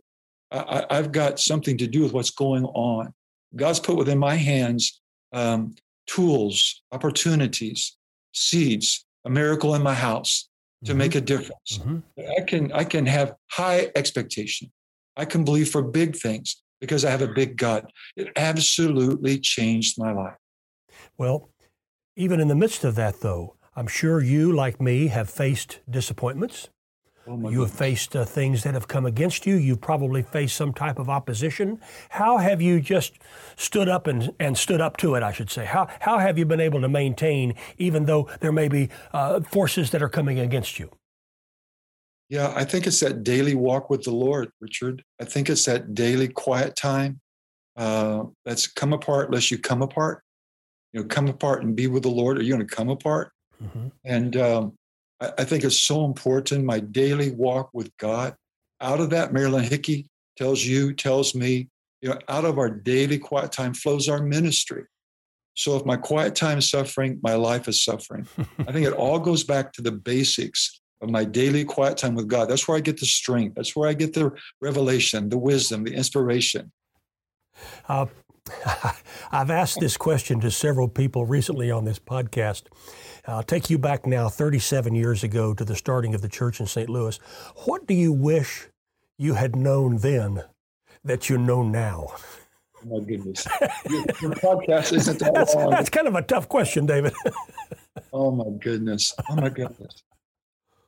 I, 0.51 0.85
have 0.89 1.11
got 1.11 1.39
something 1.39 1.77
to 1.77 1.87
do 1.87 2.01
with 2.01 2.13
what's 2.13 2.31
going 2.31 2.65
on. 2.65 3.13
God's 3.55 3.79
put 3.79 3.97
within 3.97 4.17
my 4.17 4.35
hands 4.35 4.99
um, 5.31 5.75
tools, 6.07 6.81
opportunities, 6.91 7.97
seeds, 8.33 9.05
a 9.25 9.29
miracle 9.29 9.75
in 9.75 9.83
my 9.83 9.93
house 9.93 10.49
to 10.85 10.91
mm-hmm. 10.91 10.97
make 10.97 11.15
a 11.15 11.21
difference. 11.21 11.77
Mm-hmm. 11.77 11.99
I 12.37 12.41
can 12.41 12.71
I 12.71 12.83
can 12.83 13.05
have 13.05 13.35
high 13.51 13.91
expectation. 13.95 14.71
I 15.15 15.25
can 15.25 15.43
believe 15.43 15.69
for 15.69 15.81
big 15.81 16.15
things 16.15 16.63
because 16.81 17.05
I 17.05 17.11
have 17.11 17.21
a 17.21 17.27
big 17.27 17.57
God. 17.57 17.91
It 18.15 18.29
absolutely 18.35 19.39
changed 19.39 19.99
my 19.99 20.13
life. 20.13 20.37
Well, 21.17 21.49
even 22.15 22.39
in 22.39 22.47
the 22.47 22.55
midst 22.55 22.83
of 22.83 22.95
that, 22.95 23.21
though, 23.21 23.55
I'm 23.75 23.87
sure 23.87 24.21
you, 24.21 24.51
like 24.51 24.81
me, 24.81 25.07
have 25.07 25.29
faced 25.29 25.79
disappointments. 25.89 26.69
Oh 27.31 27.49
you 27.49 27.61
have 27.61 27.71
faced 27.71 28.15
uh, 28.15 28.25
things 28.25 28.63
that 28.63 28.73
have 28.73 28.87
come 28.87 29.05
against 29.05 29.45
you. 29.45 29.55
You've 29.55 29.81
probably 29.81 30.23
faced 30.23 30.55
some 30.55 30.73
type 30.73 30.97
of 30.97 31.09
opposition. 31.09 31.79
How 32.09 32.37
have 32.37 32.59
you 32.59 32.81
just 32.81 33.19
stood 33.55 33.87
up 33.87 34.07
and, 34.07 34.33
and 34.39 34.57
stood 34.57 34.81
up 34.81 34.97
to 34.97 35.13
it, 35.13 35.21
I 35.21 35.31
should 35.31 35.51
say? 35.51 35.65
How, 35.65 35.87
how 35.99 36.17
have 36.17 36.39
you 36.39 36.45
been 36.45 36.59
able 36.59 36.81
to 36.81 36.89
maintain, 36.89 37.53
even 37.77 38.05
though 38.05 38.27
there 38.39 38.51
may 38.51 38.67
be 38.67 38.89
uh, 39.13 39.41
forces 39.41 39.91
that 39.91 40.01
are 40.01 40.09
coming 40.09 40.39
against 40.39 40.79
you? 40.79 40.89
Yeah, 42.29 42.51
I 42.55 42.63
think 42.65 42.87
it's 42.87 42.99
that 43.01 43.23
daily 43.23 43.53
walk 43.53 43.91
with 43.91 44.01
the 44.03 44.11
Lord, 44.11 44.51
Richard. 44.59 45.03
I 45.21 45.25
think 45.25 45.51
it's 45.51 45.65
that 45.65 45.93
daily 45.93 46.29
quiet 46.29 46.75
time 46.75 47.19
uh, 47.77 48.23
that's 48.43 48.65
come 48.65 48.91
apart 48.91 49.31
lest 49.31 49.51
you 49.51 49.59
come 49.59 49.83
apart. 49.83 50.23
you 50.93 51.01
know, 51.01 51.07
come 51.07 51.27
apart 51.27 51.63
and 51.63 51.75
be 51.75 51.85
with 51.85 52.03
the 52.03 52.09
Lord? 52.09 52.39
Are 52.39 52.41
you 52.41 52.55
going 52.55 52.67
to 52.67 52.75
come 52.75 52.89
apart? 52.89 53.31
Mm-hmm. 53.63 53.87
And 54.05 54.37
um, 54.37 54.73
I, 55.19 55.31
I, 55.39 55.43
think 55.43 55.63
it's 55.63 55.77
so 55.77 56.05
important. 56.05 56.65
My 56.65 56.79
daily 56.79 57.31
walk 57.31 57.69
with 57.73 57.95
God. 57.97 58.35
Out 58.81 58.99
of 58.99 59.09
that, 59.11 59.33
Marilyn 59.33 59.63
Hickey 59.63 60.07
tells 60.37 60.63
you, 60.63 60.93
tells 60.93 61.35
me, 61.35 61.69
you 62.01 62.09
know, 62.09 62.19
out 62.29 62.45
of 62.45 62.57
our 62.57 62.69
daily 62.69 63.17
quiet 63.17 63.51
time 63.51 63.73
flows 63.73 64.07
our 64.07 64.21
ministry. 64.21 64.85
So 65.55 65.75
if 65.75 65.85
my 65.85 65.97
quiet 65.97 66.35
time 66.35 66.59
is 66.59 66.69
suffering, 66.69 67.19
my 67.21 67.33
life 67.33 67.67
is 67.67 67.83
suffering. 67.83 68.25
I 68.59 68.71
think 68.71 68.85
it 68.85 68.93
all 68.93 69.19
goes 69.19 69.43
back 69.43 69.73
to 69.73 69.81
the 69.81 69.91
basics 69.91 70.79
of 71.01 71.09
my 71.09 71.25
daily 71.25 71.65
quiet 71.65 71.97
time 71.97 72.15
with 72.15 72.27
God. 72.27 72.49
That's 72.49 72.67
where 72.67 72.77
I 72.77 72.81
get 72.81 72.99
the 72.99 73.05
strength. 73.05 73.55
That's 73.55 73.75
where 73.75 73.89
I 73.89 73.93
get 73.93 74.13
the 74.13 74.31
revelation, 74.61 75.29
the 75.29 75.37
wisdom, 75.37 75.83
the 75.83 75.93
inspiration. 75.93 76.71
Uh, 77.87 78.05
I've 79.31 79.49
asked 79.49 79.79
this 79.79 79.97
question 79.97 80.39
to 80.41 80.51
several 80.51 80.87
people 80.87 81.25
recently 81.25 81.71
on 81.71 81.85
this 81.85 81.99
podcast. 81.99 82.63
I'll 83.27 83.43
take 83.43 83.69
you 83.69 83.77
back 83.77 84.05
now 84.05 84.29
37 84.29 84.95
years 84.95 85.23
ago 85.23 85.53
to 85.53 85.63
the 85.63 85.75
starting 85.75 86.15
of 86.15 86.21
the 86.21 86.29
church 86.29 86.59
in 86.59 86.65
St. 86.65 86.89
Louis. 86.89 87.17
What 87.65 87.85
do 87.85 87.93
you 87.93 88.11
wish 88.11 88.67
you 89.17 89.33
had 89.33 89.55
known 89.55 89.97
then 89.97 90.43
that 91.03 91.29
you 91.29 91.37
know 91.37 91.63
now? 91.63 92.15
Oh 92.83 92.99
my 92.99 93.05
goodness. 93.05 93.45
Your, 93.89 93.99
your 94.21 94.31
podcast 94.31 94.93
isn't 94.93 95.19
that 95.19 95.33
that's, 95.35 95.53
long. 95.53 95.69
That's 95.69 95.89
kind 95.89 96.07
of 96.07 96.15
a 96.15 96.21
tough 96.21 96.47
question, 96.47 96.85
David. 96.85 97.13
oh 98.13 98.31
my 98.31 98.45
goodness. 98.59 99.13
Oh 99.29 99.35
my 99.35 99.49
goodness. 99.49 100.03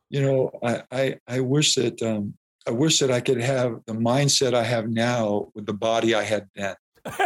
You 0.09 0.21
know, 0.21 0.51
I, 0.63 0.83
I, 0.91 1.19
I 1.27 1.39
wish 1.41 1.75
that 1.75 2.01
um, 2.01 2.33
I 2.67 2.71
wish 2.71 2.99
that 2.99 3.11
I 3.11 3.21
could 3.21 3.41
have 3.41 3.81
the 3.85 3.93
mindset 3.93 4.53
I 4.53 4.63
have 4.63 4.87
now 4.87 5.47
with 5.55 5.65
the 5.65 5.73
body 5.73 6.13
I 6.13 6.23
had 6.23 6.47
then. 6.55 6.75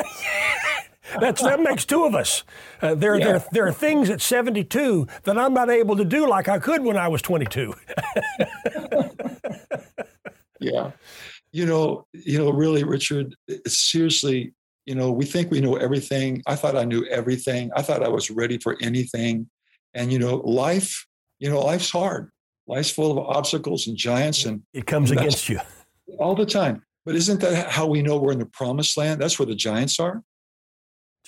That's 1.20 1.41
that 1.41 1.62
makes 1.62 1.86
two 1.86 2.03
of 2.03 2.15
us. 2.15 2.44
Uh, 2.82 2.96
there, 2.96 3.17
yeah. 3.17 3.25
there, 3.25 3.46
there 3.51 3.67
are 3.67 3.72
things 3.72 4.10
at 4.10 4.22
72 4.22 5.08
that 5.24 5.38
I'm 5.38 5.53
not 5.53 5.70
able 5.70 5.96
to 5.98 6.05
do 6.05 6.27
like 6.27 6.48
I 6.48 6.60
could 6.60 6.84
when 6.84 6.98
I 6.98 7.08
was 7.08 7.22
22. 7.22 7.74
yeah, 10.60 10.91
you 11.51 11.65
know, 11.65 12.05
you 12.13 12.38
know, 12.38 12.51
really, 12.51 12.84
Richard. 12.84 13.36
Seriously, 13.67 14.53
you 14.86 14.96
know, 14.96 15.12
we 15.12 15.25
think 15.25 15.51
we 15.51 15.62
know 15.62 15.75
everything. 15.75 16.41
I 16.48 16.55
thought 16.55 16.75
I 16.75 16.84
knew 16.84 17.05
everything. 17.05 17.72
I 17.75 17.82
thought 17.82 18.03
I 18.03 18.10
was 18.10 18.32
ready 18.32 18.58
for 18.58 18.77
anything, 18.82 19.50
and 19.94 20.12
you 20.12 20.20
know, 20.20 20.38
life, 20.38 21.05
you 21.39 21.50
know, 21.50 21.62
life's 21.62 21.91
hard. 21.91 22.32
Life's 22.67 22.89
full 22.89 23.12
of 23.12 23.20
obstacles 23.20 23.88
and 23.88 23.96
giants, 23.96 24.46
and 24.46 24.63
it 24.74 24.88
comes 24.88 25.12
against 25.12 25.50
you 25.50 25.60
all 26.17 26.36
the 26.36 26.46
time. 26.46 26.84
But 27.05 27.15
isn't 27.15 27.41
that 27.41 27.69
how 27.69 27.85
we 27.88 28.01
know 28.01 28.17
we're 28.17 28.31
in 28.31 28.39
the 28.39 28.45
promised 28.47 28.97
land? 28.97 29.21
That's 29.21 29.38
where 29.38 29.45
the 29.45 29.55
giants 29.55 30.00
are. 30.00 30.24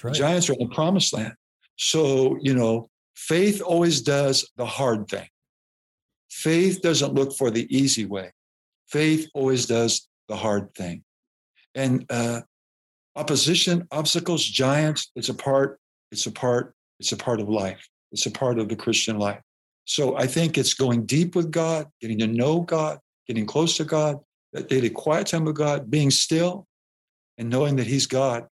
Right. 0.04 0.14
The 0.14 0.20
giants 0.20 0.50
are 0.50 0.54
in 0.54 0.68
the 0.68 0.74
promised 0.74 1.14
land. 1.14 1.34
So, 1.78 2.38
you 2.42 2.56
know, 2.56 2.90
faith 3.16 3.62
always 3.62 4.02
does 4.02 4.50
the 4.58 4.66
hard 4.66 5.08
thing. 5.08 5.28
Faith 6.30 6.82
doesn't 6.82 7.14
look 7.14 7.36
for 7.36 7.52
the 7.52 7.68
easy 7.76 8.06
way. 8.06 8.32
Faith 8.88 9.30
always 9.34 9.66
does 9.66 10.08
the 10.28 10.36
hard 10.36 10.74
thing. 10.74 11.04
And 11.76 12.06
uh, 12.10 12.42
opposition, 13.16 13.88
obstacles, 13.92 14.44
giants, 14.44 15.12
it's 15.16 15.30
a 15.30 15.34
part, 15.34 15.80
it's 16.12 16.26
a 16.26 16.32
part, 16.32 16.74
it's 17.00 17.12
a 17.12 17.18
part 17.18 17.40
of 17.40 17.50
life. 17.50 17.88
It's 18.12 18.26
a 18.26 18.32
part 18.32 18.58
of 18.58 18.70
the 18.70 18.76
Christian 18.76 19.20
life. 19.20 19.42
So 19.86 20.18
I 20.18 20.28
think 20.28 20.58
it's 20.58 20.74
going 20.74 21.06
deep 21.06 21.36
with 21.36 21.52
God, 21.52 21.88
getting 22.02 22.20
to 22.20 22.28
know 22.28 22.62
God, 22.62 23.00
getting 23.28 23.46
close 23.46 23.78
to 23.78 23.86
God, 23.86 24.18
that 24.58 24.70
daily 24.70 24.90
quiet 24.90 25.28
time 25.28 25.46
with 25.46 25.56
God, 25.56 25.90
being 25.90 26.10
still 26.10 26.68
and 27.38 27.50
knowing 27.50 27.76
that 27.76 27.88
He's 27.88 28.08
God 28.08 28.48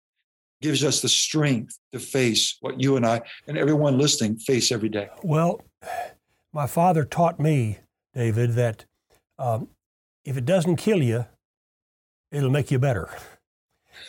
gives 0.61 0.85
us 0.85 1.01
the 1.03 1.09
strength 1.09 1.79
to 1.93 1.99
face 1.99 2.57
what 2.61 2.81
you 2.81 2.97
and 2.97 3.07
I 3.07 3.23
and 3.49 3.59
everyone 3.59 3.99
listening 3.99 4.37
face 4.37 4.71
every 4.71 4.89
day. 4.89 5.09
Well, 5.23 5.61
my 6.53 6.67
father 6.67 7.05
taught 7.05 7.41
me, 7.41 7.79
David, 8.15 8.53
that 8.53 8.85
um, 9.39 9.69
if 10.25 10.37
it 10.37 10.45
doesn't 10.45 10.77
kill 10.77 11.03
you, 11.03 11.27
it'll 12.31 12.51
make 12.51 12.71
you 12.71 12.79
better. 12.79 13.09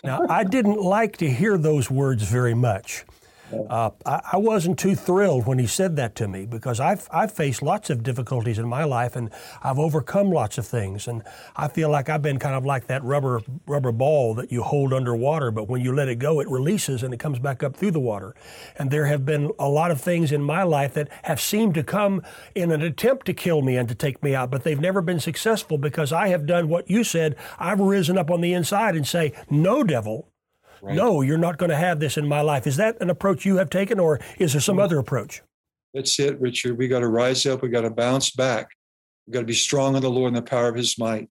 Now, 0.03 0.25
I 0.29 0.43
didn't 0.43 0.81
like 0.81 1.17
to 1.17 1.29
hear 1.29 1.57
those 1.57 1.89
words 1.89 2.23
very 2.23 2.53
much. 2.53 3.05
Uh, 3.51 3.91
I, 4.05 4.21
I, 4.33 4.37
wasn't 4.37 4.79
too 4.79 4.95
thrilled 4.95 5.45
when 5.45 5.59
he 5.59 5.67
said 5.67 5.95
that 5.97 6.15
to 6.15 6.27
me 6.27 6.45
because 6.47 6.79
I've, 6.79 7.07
I've 7.11 7.31
faced 7.31 7.61
lots 7.61 7.91
of 7.91 8.01
difficulties 8.01 8.57
in 8.57 8.67
my 8.67 8.83
life 8.83 9.15
and 9.15 9.29
I've 9.63 9.77
overcome 9.77 10.31
lots 10.31 10.57
of 10.57 10.65
things. 10.65 11.07
And 11.07 11.21
I 11.55 11.67
feel 11.67 11.89
like 11.89 12.09
I've 12.09 12.23
been 12.23 12.39
kind 12.39 12.55
of 12.55 12.65
like 12.65 12.87
that 12.87 13.03
rubber, 13.03 13.41
rubber 13.67 13.91
ball 13.91 14.33
that 14.35 14.51
you 14.51 14.63
hold 14.63 14.93
underwater, 14.93 15.51
but 15.51 15.69
when 15.69 15.81
you 15.81 15.93
let 15.93 16.09
it 16.09 16.15
go, 16.15 16.39
it 16.39 16.49
releases 16.49 17.03
and 17.03 17.13
it 17.13 17.19
comes 17.19 17.37
back 17.37 17.61
up 17.61 17.77
through 17.77 17.91
the 17.91 17.99
water. 17.99 18.35
And 18.77 18.89
there 18.89 19.05
have 19.05 19.25
been 19.25 19.51
a 19.59 19.69
lot 19.69 19.91
of 19.91 20.01
things 20.01 20.31
in 20.31 20.41
my 20.41 20.63
life 20.63 20.95
that 20.95 21.09
have 21.23 21.39
seemed 21.39 21.75
to 21.75 21.83
come 21.83 22.23
in 22.55 22.71
an 22.71 22.81
attempt 22.81 23.27
to 23.27 23.33
kill 23.33 23.61
me 23.61 23.77
and 23.77 23.87
to 23.89 23.95
take 23.95 24.23
me 24.23 24.33
out, 24.33 24.49
but 24.49 24.63
they've 24.63 24.79
never 24.79 25.01
been 25.01 25.19
successful 25.19 25.77
because 25.77 26.11
I 26.11 26.29
have 26.29 26.47
done 26.47 26.67
what 26.67 26.89
you 26.89 27.03
said. 27.03 27.35
I've 27.59 27.79
risen 27.79 28.17
up 28.17 28.31
on 28.31 28.41
the 28.41 28.53
inside 28.53 28.95
and 28.95 29.07
say, 29.07 29.33
No, 29.49 29.83
devil, 29.83 30.27
Right. 30.85 30.95
No, 30.95 31.21
you're 31.21 31.39
not 31.39 31.57
going 31.57 31.71
to 31.71 31.75
have 31.75 31.99
this 31.99 32.15
in 32.15 32.27
my 32.27 32.41
life. 32.41 32.67
Is 32.67 32.77
that 32.77 33.01
an 33.01 33.09
approach 33.09 33.43
you 33.43 33.57
have 33.57 33.71
taken, 33.71 33.99
or 33.99 34.19
is 34.37 34.53
there 34.53 34.61
some 34.61 34.77
other 34.77 34.99
approach? 34.99 35.41
That's 35.95 36.19
it, 36.19 36.39
Richard. 36.39 36.77
We 36.77 36.87
got 36.87 36.99
to 36.99 37.07
rise 37.07 37.47
up. 37.47 37.63
We 37.63 37.69
got 37.69 37.81
to 37.81 37.89
bounce 37.89 38.29
back. 38.29 38.69
We 39.25 39.33
got 39.33 39.39
to 39.39 39.45
be 39.45 39.53
strong 39.53 39.95
in 39.95 40.03
the 40.03 40.11
Lord 40.11 40.27
and 40.27 40.37
the 40.37 40.47
power 40.47 40.67
of 40.67 40.75
His 40.75 40.99
might. 40.99 41.27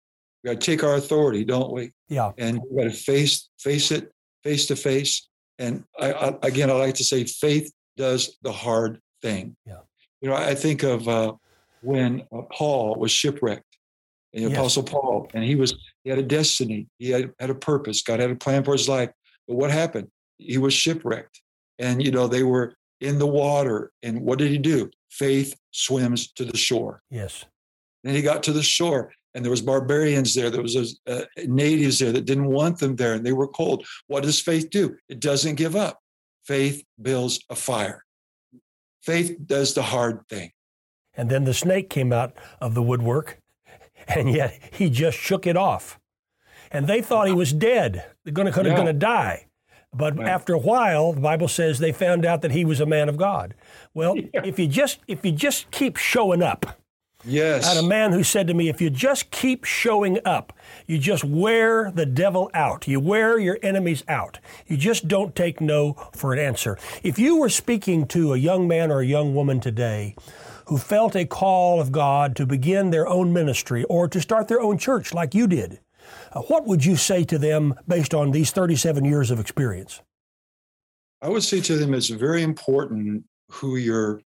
We 0.45 0.49
got 0.49 0.61
to 0.61 0.67
take 0.67 0.85
our 0.85 0.97
authority, 0.97 1.47
don't 1.47 1.73
we? 1.73 1.93
Yeah. 2.11 2.33
And 2.37 2.61
we 2.71 2.83
got 2.83 2.91
to 2.91 2.97
face 2.97 3.49
face 3.59 3.91
it 3.91 4.13
face 4.45 4.67
to 4.67 4.77
face. 4.77 5.29
And 5.59 5.85
I, 5.99 6.13
I, 6.13 6.35
again, 6.43 6.71
I 6.71 6.75
like 6.75 6.97
to 6.97 7.05
say, 7.05 7.25
faith 7.25 7.73
does 7.97 8.37
the 8.43 8.53
hard 8.53 9.01
thing. 9.23 9.57
Yeah. 9.65 9.81
You 10.21 10.29
know, 10.29 10.37
I 10.37 10.55
think 10.55 10.83
of 10.83 11.09
uh, 11.09 11.33
when 11.81 12.23
uh, 12.31 12.43
Paul 12.53 12.97
was 12.97 13.11
shipwrecked, 13.11 13.65
the 14.35 14.43
yes. 14.43 14.53
Apostle 14.53 14.83
Paul, 14.83 15.31
and 15.33 15.43
he 15.43 15.57
was 15.57 15.75
he 16.05 16.11
had 16.11 16.19
a 16.19 16.23
destiny, 16.23 16.87
he 16.99 17.11
had, 17.11 17.33
had 17.41 17.49
a 17.49 17.55
purpose. 17.55 18.03
God 18.03 18.21
had 18.21 18.31
a 18.31 18.37
plan 18.37 18.63
for 18.63 18.73
his 18.73 18.89
life. 18.89 19.11
But 19.49 19.57
what 19.57 19.71
happened? 19.71 20.09
He 20.37 20.59
was 20.59 20.75
shipwrecked. 20.75 21.41
And, 21.79 22.05
you 22.05 22.13
know, 22.13 22.29
they 22.29 22.43
were 22.43 22.75
in 23.01 23.19
the 23.19 23.27
water. 23.27 23.91
And 24.03 24.21
what 24.21 24.39
did 24.39 24.51
he 24.51 24.59
do? 24.59 24.91
Faith 25.11 25.59
swims 25.73 26.31
to 26.33 26.45
the 26.45 26.57
shore. 26.57 27.03
Yes. 27.11 27.45
And 28.05 28.15
he 28.15 28.23
got 28.23 28.43
to 28.45 28.53
the 28.53 28.63
shore 28.63 29.13
and 29.35 29.45
there 29.45 29.51
was 29.51 29.63
barbarians 29.63 30.35
there. 30.35 30.51
There 30.51 30.63
was 30.63 31.01
uh, 31.07 31.23
natives 31.47 31.99
there 31.99 32.13
that 32.13 32.25
didn't 32.25 32.47
want 32.47 32.79
them 32.79 32.97
there 32.97 33.15
and 33.15 33.25
they 33.25 33.33
were 33.33 33.49
cold. 33.49 33.87
What 34.07 34.23
does 34.23 34.41
faith 34.41 34.71
do? 34.71 34.97
It 35.09 35.21
doesn't 35.21 35.57
give 35.57 35.77
up. 35.77 36.01
Faith 36.45 36.85
builds 37.01 37.41
a 37.51 37.55
fire. 37.55 38.05
Faith 39.03 39.37
does 39.47 39.75
the 39.75 39.83
hard 39.83 40.27
thing. 40.29 40.51
And 41.15 41.31
then 41.31 41.45
the 41.45 41.55
snake 41.55 41.91
came 41.91 42.13
out 42.13 42.35
of 42.61 42.75
the 42.75 42.83
woodwork 42.83 43.41
and 44.09 44.31
yet 44.31 44.59
he 44.73 44.91
just 44.91 45.19
shook 45.19 45.47
it 45.47 45.57
off 45.57 45.99
and 46.71 46.87
they 46.87 47.03
thought 47.03 47.27
he 47.27 47.33
was 47.33 47.53
dead. 47.53 48.05
They're 48.25 48.33
going 48.33 48.47
to 48.47 48.53
going 48.53 48.87
to 48.87 48.93
die. 48.93 49.49
But 49.93 50.19
right. 50.19 50.29
after 50.29 50.53
a 50.53 50.59
while, 50.59 51.13
the 51.13 51.21
Bible 51.21 51.49
says 51.49 51.79
they 51.79 51.93
found 51.93 52.27
out 52.27 52.43
that 52.43 52.51
he 52.51 52.65
was 52.65 52.81
a 52.81 52.87
man 52.87 53.09
of 53.09 53.17
God. 53.17 53.55
Well, 53.95 54.17
yeah. 54.35 54.43
if 54.45 54.59
you 54.59 54.67
just 54.67 55.01
if 55.09 55.25
you 55.25 55.33
just 55.33 55.71
keep 55.71 55.97
showing 55.97 56.43
up, 56.43 56.79
yes, 57.25 57.67
I 57.67 57.75
had 57.75 57.85
a 57.85 57.89
man 57.89 58.13
who 58.13 58.23
said 58.23 58.47
to 58.49 58.55
me, 58.55 58.69
if 58.69 58.83
you 58.83 58.91
just 58.91 59.31
keep 59.31 59.65
showing 59.65 60.19
up, 60.27 60.53
you 60.87 60.99
just 60.99 61.25
wear 61.25 61.91
the 61.91 62.05
devil 62.05 62.51
out. 62.53 62.87
You 62.87 63.01
wear 63.01 63.39
your 63.39 63.59
enemies 63.63 64.05
out. 64.09 64.39
You 64.67 64.77
just 64.77 65.09
don't 65.09 65.35
take 65.35 65.61
no 65.61 65.95
for 66.15 66.35
an 66.35 66.39
answer. 66.39 66.79
If 67.03 67.19
you 67.19 67.39
were 67.39 67.49
speaking 67.49 68.07
to 68.09 68.35
a 68.35 68.39
young 68.39 68.69
man 68.69 68.91
or 68.91 69.01
a 69.01 69.07
young 69.07 69.35
woman 69.35 69.59
today 69.59 70.17
who 70.67 70.77
felt 70.77 71.17
a 71.17 71.25
call 71.25 71.81
of 71.81 71.93
God 71.93 72.37
to 72.37 72.45
begin 72.45 72.91
their 72.91 73.09
own 73.09 73.33
ministry 73.33 73.85
or 73.85 74.07
to 74.07 74.21
start 74.21 74.49
their 74.49 74.61
own 74.61 74.77
church 74.77 75.15
like 75.15 75.35
you 75.35 75.47
did 75.47 75.81
uh, 76.33 76.41
what 76.43 76.67
would 76.67 76.85
you 76.85 76.97
say 76.97 77.25
to 77.25 77.39
them 77.39 77.75
based 77.87 78.15
on 78.15 78.31
these 78.31 78.51
37 78.51 79.05
years 79.05 79.31
of 79.31 79.41
experience? 79.41 80.03
I 81.21 81.29
would 81.29 81.43
say 81.43 81.61
to 81.61 81.77
them 81.77 81.95
it's 81.95 82.09
very 82.09 82.43
important 82.43 83.25
who 83.51 83.77
you're 83.77 84.21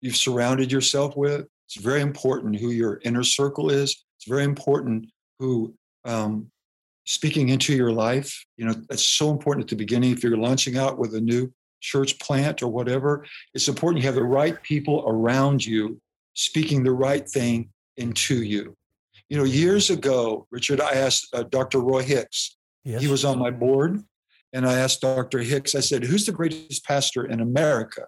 you've 0.00 0.16
surrounded 0.16 0.70
yourself 0.70 1.16
with. 1.16 1.46
It's 1.66 1.76
very 1.76 2.00
important 2.00 2.56
who 2.56 2.70
your 2.70 3.00
inner 3.04 3.22
circle 3.22 3.70
is. 3.70 4.04
It's 4.18 4.28
very 4.28 4.44
important 4.44 5.06
who 5.38 5.74
um, 6.04 6.50
speaking 7.04 7.48
into 7.48 7.74
your 7.74 7.92
life. 7.92 8.44
You 8.56 8.66
know, 8.66 8.74
that's 8.88 9.04
so 9.04 9.30
important 9.30 9.64
at 9.64 9.70
the 9.70 9.76
beginning. 9.76 10.12
If 10.12 10.22
you're 10.22 10.36
launching 10.36 10.76
out 10.76 10.98
with 10.98 11.14
a 11.14 11.20
new 11.20 11.52
church 11.80 12.18
plant 12.20 12.62
or 12.62 12.68
whatever, 12.68 13.24
it's 13.54 13.68
important 13.68 14.02
you 14.02 14.08
have 14.08 14.14
the 14.14 14.22
right 14.22 14.60
people 14.62 15.04
around 15.06 15.64
you 15.64 16.00
speaking 16.34 16.82
the 16.82 16.92
right 16.92 17.28
thing 17.28 17.68
into 17.96 18.42
you. 18.42 18.76
You 19.32 19.38
know, 19.38 19.44
years 19.44 19.88
ago, 19.88 20.46
Richard, 20.50 20.78
I 20.78 20.92
asked 20.92 21.28
uh, 21.32 21.44
Dr. 21.44 21.80
Roy 21.80 22.02
Hicks. 22.02 22.54
Yes. 22.84 23.00
He 23.00 23.08
was 23.08 23.24
on 23.24 23.38
my 23.38 23.50
board. 23.50 23.98
And 24.52 24.68
I 24.68 24.74
asked 24.74 25.00
Dr. 25.00 25.38
Hicks, 25.38 25.74
I 25.74 25.80
said, 25.80 26.04
who's 26.04 26.26
the 26.26 26.32
greatest 26.32 26.84
pastor 26.84 27.24
in 27.24 27.40
America? 27.40 28.02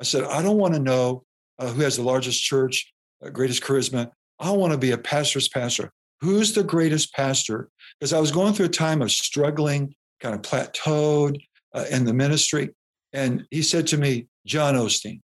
I 0.00 0.04
said, 0.04 0.22
I 0.22 0.42
don't 0.42 0.58
want 0.58 0.74
to 0.74 0.80
know 0.80 1.24
uh, 1.58 1.72
who 1.72 1.82
has 1.82 1.96
the 1.96 2.04
largest 2.04 2.40
church, 2.44 2.94
uh, 3.20 3.30
greatest 3.30 3.64
charisma. 3.64 4.12
I 4.38 4.52
want 4.52 4.72
to 4.72 4.78
be 4.78 4.92
a 4.92 4.98
pastor's 4.98 5.48
pastor. 5.48 5.90
Who's 6.20 6.52
the 6.52 6.62
greatest 6.62 7.12
pastor? 7.14 7.68
Because 7.98 8.12
I 8.12 8.20
was 8.20 8.30
going 8.30 8.52
through 8.52 8.66
a 8.66 8.68
time 8.68 9.02
of 9.02 9.10
struggling, 9.10 9.92
kind 10.20 10.36
of 10.36 10.42
plateaued 10.42 11.42
uh, 11.74 11.86
in 11.90 12.04
the 12.04 12.14
ministry. 12.14 12.70
And 13.12 13.44
he 13.50 13.62
said 13.62 13.88
to 13.88 13.96
me, 13.96 14.28
John 14.46 14.76
Osteen. 14.76 15.20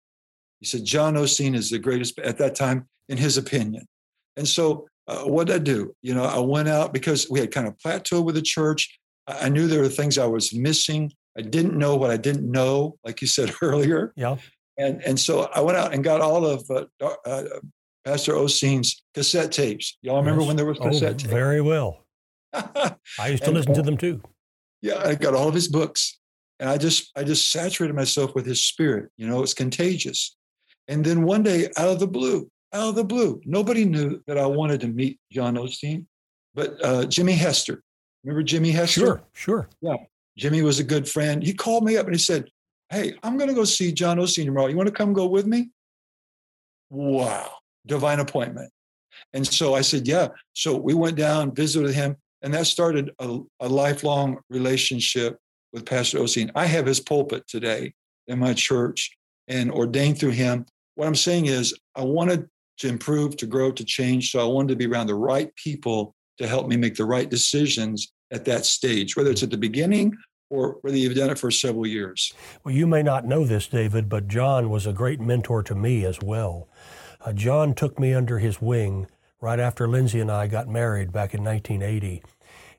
He 0.59 0.67
said, 0.67 0.85
John 0.85 1.15
Osteen 1.15 1.55
is 1.55 1.71
the 1.71 1.79
greatest 1.79 2.19
at 2.19 2.39
that 2.39 2.57
time, 2.57 2.89
in 3.09 3.17
his 3.17 3.37
opinion. 3.37 3.87
And 4.37 4.49
so, 4.49 4.89
uh, 5.09 5.23
what 5.23 5.47
did 5.47 5.57
I 5.57 5.59
do? 5.61 5.95
You 6.03 6.15
know, 6.15 6.25
I 6.25 6.39
went 6.39 6.69
out 6.69 6.93
because 6.93 7.29
we 7.31 7.41
had 7.41 7.53
kind 7.53 7.67
of 7.67 7.77
plateaued 7.79 8.25
with 8.25 8.35
the 8.35 8.43
church. 8.43 8.99
I 9.27 9.49
knew 9.49 9.67
there 9.67 9.83
were 9.83 9.89
things 9.89 10.19
I 10.19 10.27
was 10.27 10.55
missing. 10.55 11.13
I 11.37 11.43
didn't 11.43 11.77
know 11.77 11.97
what 11.97 12.11
I 12.11 12.17
didn't 12.17 12.51
know, 12.51 12.97
like 13.05 13.21
you 13.21 13.27
said 13.27 13.55
earlier. 13.63 14.13
Yeah. 14.17 14.37
And 14.79 15.03
and 15.05 15.19
so 15.19 15.49
I 15.55 15.61
went 15.61 15.79
out 15.79 15.95
and 15.95 16.05
got 16.05 16.21
all 16.21 16.45
of 16.45 16.71
uh, 16.71 16.85
uh, 17.25 17.43
Pastor 18.05 18.35
Osteen's 18.35 19.03
cassette 19.15 19.53
tapes. 19.53 19.97
Y'all 20.03 20.19
remember 20.19 20.43
yes. 20.43 20.49
when 20.49 20.57
there 20.57 20.67
was 20.67 20.79
oh, 20.81 20.89
cassette 20.89 21.15
oh, 21.15 21.19
tapes? 21.19 21.25
Very 21.25 21.61
well. 21.61 22.05
I 22.53 23.29
used 23.29 23.45
to 23.45 23.51
listen 23.51 23.75
to 23.75 23.83
them 23.83 23.97
too. 23.97 24.23
Yeah, 24.83 25.03
I 25.03 25.15
got 25.15 25.35
all 25.35 25.49
of 25.49 25.55
his 25.55 25.69
books, 25.69 26.19
and 26.61 26.69
I 26.69 26.77
just 26.77 27.11
I 27.17 27.25
just 27.25 27.51
saturated 27.51 27.95
myself 27.95 28.35
with 28.35 28.45
his 28.45 28.65
spirit. 28.65 29.11
You 29.17 29.27
know, 29.27 29.43
it's 29.43 29.55
contagious. 29.55 30.37
And 30.89 31.05
then 31.05 31.23
one 31.23 31.43
day, 31.43 31.69
out 31.77 31.89
of 31.89 31.99
the 31.99 32.07
blue, 32.07 32.51
out 32.77 32.91
of 32.91 32.95
the 32.95 33.05
blue, 33.05 33.41
nobody 33.45 33.85
knew 33.85 34.23
that 34.27 34.39
I 34.39 34.47
wanted 34.47 34.81
to 34.83 34.89
meet 34.89 35.19
John 35.33 35.57
Osteen, 35.57 36.05
but 36.55 36.77
uh, 36.85 37.07
Jimmy 37.07 37.33
Hester. 37.33 37.83
Remember 38.23 38.43
Jimmy 38.43 38.71
Hester? 38.71 39.01
Sure, 39.01 39.23
sure. 39.33 39.69
Yeah, 39.81 39.97
Jimmy 40.37 40.63
was 40.63 40.79
a 40.79 40.85
good 40.85 41.09
friend. 41.09 41.43
He 41.43 41.55
called 41.55 41.85
me 41.85 41.97
up 41.97 42.07
and 42.07 42.15
he 42.15 42.21
said, 42.21 42.51
"Hey, 42.91 43.15
I'm 43.23 43.37
going 43.39 43.49
to 43.49 43.55
go 43.55 43.65
see 43.65 43.93
John 43.93 44.19
Osteen 44.19 44.45
tomorrow. 44.45 44.67
You 44.67 44.77
want 44.77 44.89
to 44.89 44.95
come 44.95 45.13
go 45.13 45.27
with 45.27 45.47
me?" 45.47 45.71
Wow, 46.91 47.51
divine 47.87 48.21
appointment. 48.21 48.71
And 49.33 49.47
so 49.47 49.75
I 49.75 49.81
said, 49.81 50.07
"Yeah." 50.07 50.29
So 50.53 50.77
we 50.77 50.93
went 50.93 51.17
down, 51.17 51.55
visited 51.55 51.95
him, 51.95 52.17
and 52.43 52.53
that 52.53 52.67
started 52.67 53.11
a, 53.19 53.39
a 53.61 53.69
lifelong 53.69 54.39
relationship 54.51 55.39
with 55.73 55.87
Pastor 55.87 56.19
Osteen. 56.19 56.51
I 56.55 56.67
have 56.67 56.87
his 56.87 57.01
pulpit 57.01 57.47
today 57.49 57.95
in 58.27 58.39
my 58.39 58.55
church 58.55 59.17
and 59.49 59.71
ordained 59.71 60.19
through 60.19 60.31
him. 60.31 60.67
What 60.97 61.07
I'm 61.07 61.15
saying 61.15 61.47
is, 61.47 61.75
I 61.95 62.03
wanted 62.03 62.49
to 62.79 62.89
improve, 62.89 63.37
to 63.39 63.47
grow, 63.47 63.73
to 63.73 63.85
change. 63.85 64.31
So 64.31 64.41
I 64.41 64.45
wanted 64.45 64.69
to 64.69 64.77
be 64.77 64.87
around 64.87 65.07
the 65.07 65.15
right 65.15 65.55
people 65.57 66.15
to 66.39 66.47
help 66.47 66.69
me 66.69 66.77
make 66.77 66.97
the 66.97 67.05
right 67.05 67.29
decisions 67.29 68.13
at 68.31 68.45
that 68.45 68.67
stage, 68.67 69.17
whether 69.17 69.31
it's 69.31 69.43
at 69.43 69.51
the 69.51 69.57
beginning 69.57 70.17
or 70.51 70.79
whether 70.83 70.97
you've 70.97 71.17
done 71.17 71.31
it 71.31 71.39
for 71.39 71.51
several 71.51 71.87
years. 71.87 72.33
Well, 72.63 72.75
you 72.75 72.87
may 72.87 73.03
not 73.03 73.25
know 73.25 73.45
this, 73.45 73.67
David, 73.67 74.09
but 74.09 74.29
John 74.29 74.71
was 74.71 74.87
a 74.87 74.93
great 74.93 75.21
mentor 75.21 75.63
to 75.65 75.75
me 75.75 76.05
as 76.05 76.21
well. 76.23 76.69
Uh, 77.25 77.33
John 77.33 77.75
took 77.75 77.99
me 77.99 78.15
under 78.15 78.39
his 78.39 78.61
wing 78.61 79.09
right 79.41 79.59
after 79.59 79.89
Lindsay 79.89 80.21
and 80.21 80.31
I 80.31 80.47
got 80.47 80.69
married 80.69 81.13
back 81.13 81.35
in 81.35 81.43
1980 81.43 82.23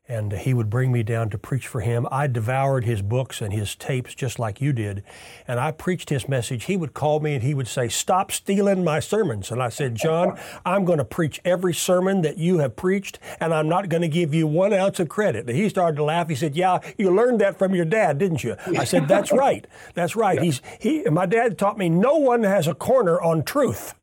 and 0.08 0.32
he 0.32 0.54
would 0.54 0.70
bring 0.70 0.92
me 0.92 1.04
down 1.04 1.30
to 1.30 1.38
preach 1.38 1.68
for 1.68 1.82
him. 1.82 2.08
I 2.10 2.28
devoured 2.28 2.86
his 2.86 3.02
books 3.02 3.42
and 3.42 3.52
his 3.52 3.76
tapes 3.76 4.16
just 4.16 4.40
like 4.40 4.62
you 4.62 4.72
did, 4.72 5.04
and 5.48 5.60
I 5.60 5.72
preached 5.72 6.10
his 6.10 6.30
message. 6.30 6.66
He 6.66 6.78
would 6.78 6.94
call 6.94 7.20
me 7.20 7.34
and 7.34 7.44
he 7.44 7.54
would 7.54 7.68
say, 7.68 7.90
Stop 7.90 8.32
stealing 8.32 8.84
my 8.84 9.00
sermons. 9.00 9.52
And 9.52 9.62
I 9.62 9.70
said, 9.70 9.96
John, 9.96 10.40
I'm 10.66 10.86
going 10.86 11.00
to 11.00 11.06
preach 11.06 11.42
every 11.44 11.74
sermon 11.74 12.22
that 12.22 12.38
you 12.38 12.60
have 12.60 12.76
preached, 12.76 13.20
and 13.40 13.54
I'm 13.54 13.68
not 13.68 13.90
going 13.90 14.02
to 14.02 14.08
give 14.08 14.34
you 14.34 14.48
one 14.48 14.74
ounce 14.74 15.00
of 15.00 15.10
credit. 15.10 15.48
And 15.48 15.58
he 15.58 15.70
started 15.70 15.98
to 15.98 16.04
laugh. 16.04 16.30
He 16.30 16.36
said, 16.36 16.56
Yeah, 16.56 16.80
you 16.98 17.14
learned 17.14 17.42
that 17.42 17.58
from 17.58 17.76
your 17.76 17.86
dad, 17.86 18.18
didn't 18.18 18.44
you? 18.44 18.56
I 18.78 18.86
said, 18.86 19.08
That's 19.08 19.32
right. 19.32 19.68
That's 19.94 20.16
right. 20.16 20.42
He's, 20.42 20.62
he, 20.80 21.04
my 21.04 21.26
dad 21.26 21.58
taught 21.58 21.78
me 21.78 21.90
no 21.90 22.18
one 22.18 22.44
has 22.44 22.68
a 22.68 22.76
corner 22.76 23.20
on 23.22 23.44
truth. 23.44 23.94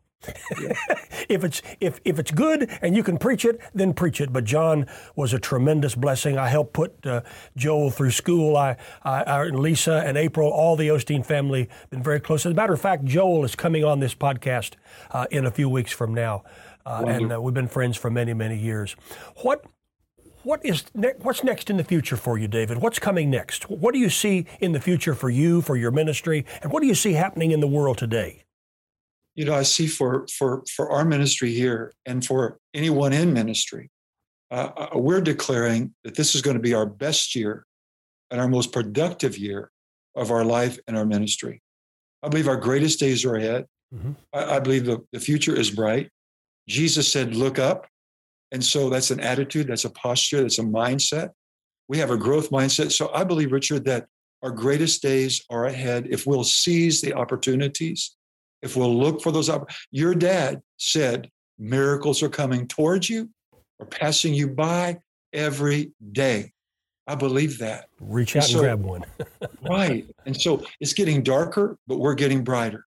If 1.28 1.44
it's 1.44 1.62
if 1.80 2.00
if 2.04 2.18
it's 2.18 2.30
good 2.30 2.70
and 2.82 2.96
you 2.96 3.02
can 3.02 3.18
preach 3.18 3.44
it, 3.44 3.60
then 3.74 3.94
preach 3.94 4.20
it. 4.20 4.32
But 4.32 4.44
John 4.44 4.86
was 5.16 5.32
a 5.32 5.38
tremendous 5.38 5.94
blessing. 5.94 6.38
I 6.38 6.48
helped 6.48 6.72
put 6.72 7.06
uh, 7.06 7.22
Joel 7.56 7.90
through 7.90 8.10
school. 8.10 8.56
I, 8.56 8.76
I, 9.02 9.22
I, 9.22 9.44
Lisa 9.44 10.02
and 10.04 10.16
April, 10.16 10.50
all 10.50 10.76
the 10.76 10.88
Osteen 10.88 11.24
family, 11.24 11.68
been 11.90 12.02
very 12.02 12.20
close. 12.20 12.46
As 12.46 12.52
a 12.52 12.54
matter 12.54 12.72
of 12.72 12.80
fact, 12.80 13.04
Joel 13.04 13.44
is 13.44 13.54
coming 13.54 13.84
on 13.84 14.00
this 14.00 14.14
podcast 14.14 14.74
uh, 15.10 15.26
in 15.30 15.46
a 15.46 15.50
few 15.50 15.68
weeks 15.68 15.92
from 15.92 16.14
now, 16.14 16.44
uh, 16.86 17.04
and 17.06 17.32
uh, 17.32 17.40
we've 17.40 17.54
been 17.54 17.68
friends 17.68 17.96
for 17.96 18.10
many 18.10 18.34
many 18.34 18.58
years. 18.58 18.96
What 19.42 19.64
what 20.44 20.64
is 20.64 20.84
ne- 20.94 21.14
what's 21.18 21.42
next 21.42 21.70
in 21.70 21.78
the 21.78 21.84
future 21.84 22.16
for 22.16 22.38
you, 22.38 22.46
David? 22.48 22.78
What's 22.78 22.98
coming 22.98 23.30
next? 23.30 23.70
What 23.70 23.94
do 23.94 24.00
you 24.00 24.10
see 24.10 24.46
in 24.60 24.72
the 24.72 24.80
future 24.80 25.14
for 25.14 25.30
you, 25.30 25.62
for 25.62 25.76
your 25.76 25.90
ministry, 25.90 26.44
and 26.62 26.70
what 26.70 26.80
do 26.80 26.86
you 26.86 26.94
see 26.94 27.14
happening 27.14 27.50
in 27.50 27.60
the 27.60 27.66
world 27.66 27.98
today? 27.98 28.43
You 29.34 29.44
know, 29.44 29.54
I 29.54 29.62
see 29.62 29.86
for 29.86 30.26
for 30.28 30.62
for 30.74 30.90
our 30.90 31.04
ministry 31.04 31.52
here 31.52 31.92
and 32.06 32.24
for 32.24 32.58
anyone 32.72 33.12
in 33.12 33.32
ministry, 33.32 33.90
uh, 34.50 34.70
uh, 34.76 34.98
we're 34.98 35.20
declaring 35.20 35.94
that 36.04 36.14
this 36.14 36.34
is 36.34 36.42
going 36.42 36.56
to 36.56 36.62
be 36.62 36.74
our 36.74 36.86
best 36.86 37.34
year 37.34 37.66
and 38.30 38.40
our 38.40 38.48
most 38.48 38.72
productive 38.72 39.36
year 39.36 39.70
of 40.14 40.30
our 40.30 40.44
life 40.44 40.78
and 40.86 40.96
our 40.96 41.04
ministry. 41.04 41.62
I 42.22 42.28
believe 42.28 42.48
our 42.48 42.56
greatest 42.56 43.00
days 43.00 43.24
are 43.24 43.34
ahead. 43.34 43.66
Mm-hmm. 43.94 44.12
I, 44.32 44.56
I 44.56 44.60
believe 44.60 44.86
the, 44.86 45.04
the 45.12 45.20
future 45.20 45.54
is 45.54 45.70
bright. 45.70 46.10
Jesus 46.68 47.10
said, 47.10 47.34
"Look 47.34 47.58
up," 47.58 47.86
and 48.52 48.64
so 48.64 48.88
that's 48.88 49.10
an 49.10 49.20
attitude, 49.20 49.66
that's 49.66 49.84
a 49.84 49.90
posture, 49.90 50.42
that's 50.42 50.60
a 50.60 50.64
mindset. 50.64 51.30
We 51.88 51.98
have 51.98 52.10
a 52.10 52.16
growth 52.16 52.50
mindset. 52.50 52.92
So 52.92 53.10
I 53.12 53.24
believe, 53.24 53.52
Richard, 53.52 53.84
that 53.86 54.06
our 54.42 54.50
greatest 54.50 55.02
days 55.02 55.44
are 55.50 55.66
ahead 55.66 56.06
if 56.08 56.26
we'll 56.26 56.44
seize 56.44 57.00
the 57.00 57.14
opportunities 57.14 58.16
if 58.64 58.76
we'll 58.76 58.96
look 58.96 59.22
for 59.22 59.30
those 59.30 59.48
up 59.48 59.70
your 59.90 60.14
dad 60.14 60.60
said 60.78 61.30
miracles 61.58 62.22
are 62.22 62.28
coming 62.28 62.66
towards 62.66 63.08
you 63.08 63.28
or 63.78 63.86
passing 63.86 64.34
you 64.34 64.48
by 64.48 64.98
every 65.32 65.92
day 66.12 66.52
i 67.06 67.14
believe 67.14 67.58
that 67.58 67.86
reach 68.00 68.34
out 68.34 68.44
and, 68.44 68.52
so, 68.52 68.58
and 68.58 68.64
grab 68.64 68.82
one 68.82 69.04
right 69.70 70.06
and 70.26 70.40
so 70.40 70.64
it's 70.80 70.92
getting 70.92 71.22
darker 71.22 71.78
but 71.86 71.98
we're 71.98 72.14
getting 72.14 72.42
brighter 72.42 72.84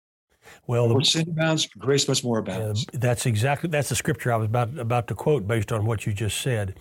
well, 0.67 0.87
the, 0.87 1.03
sin 1.03 1.27
abounds, 1.29 1.67
grace 1.77 2.07
much 2.07 2.23
more 2.23 2.39
abounds. 2.39 2.85
Uh, 2.87 2.97
that's 2.97 3.25
exactly 3.25 3.69
that's 3.69 3.89
the 3.89 3.95
scripture 3.95 4.31
I 4.31 4.37
was 4.37 4.45
about 4.45 4.77
about 4.77 5.07
to 5.07 5.15
quote 5.15 5.47
based 5.47 5.71
on 5.71 5.85
what 5.85 6.05
you 6.05 6.13
just 6.13 6.39
said. 6.39 6.77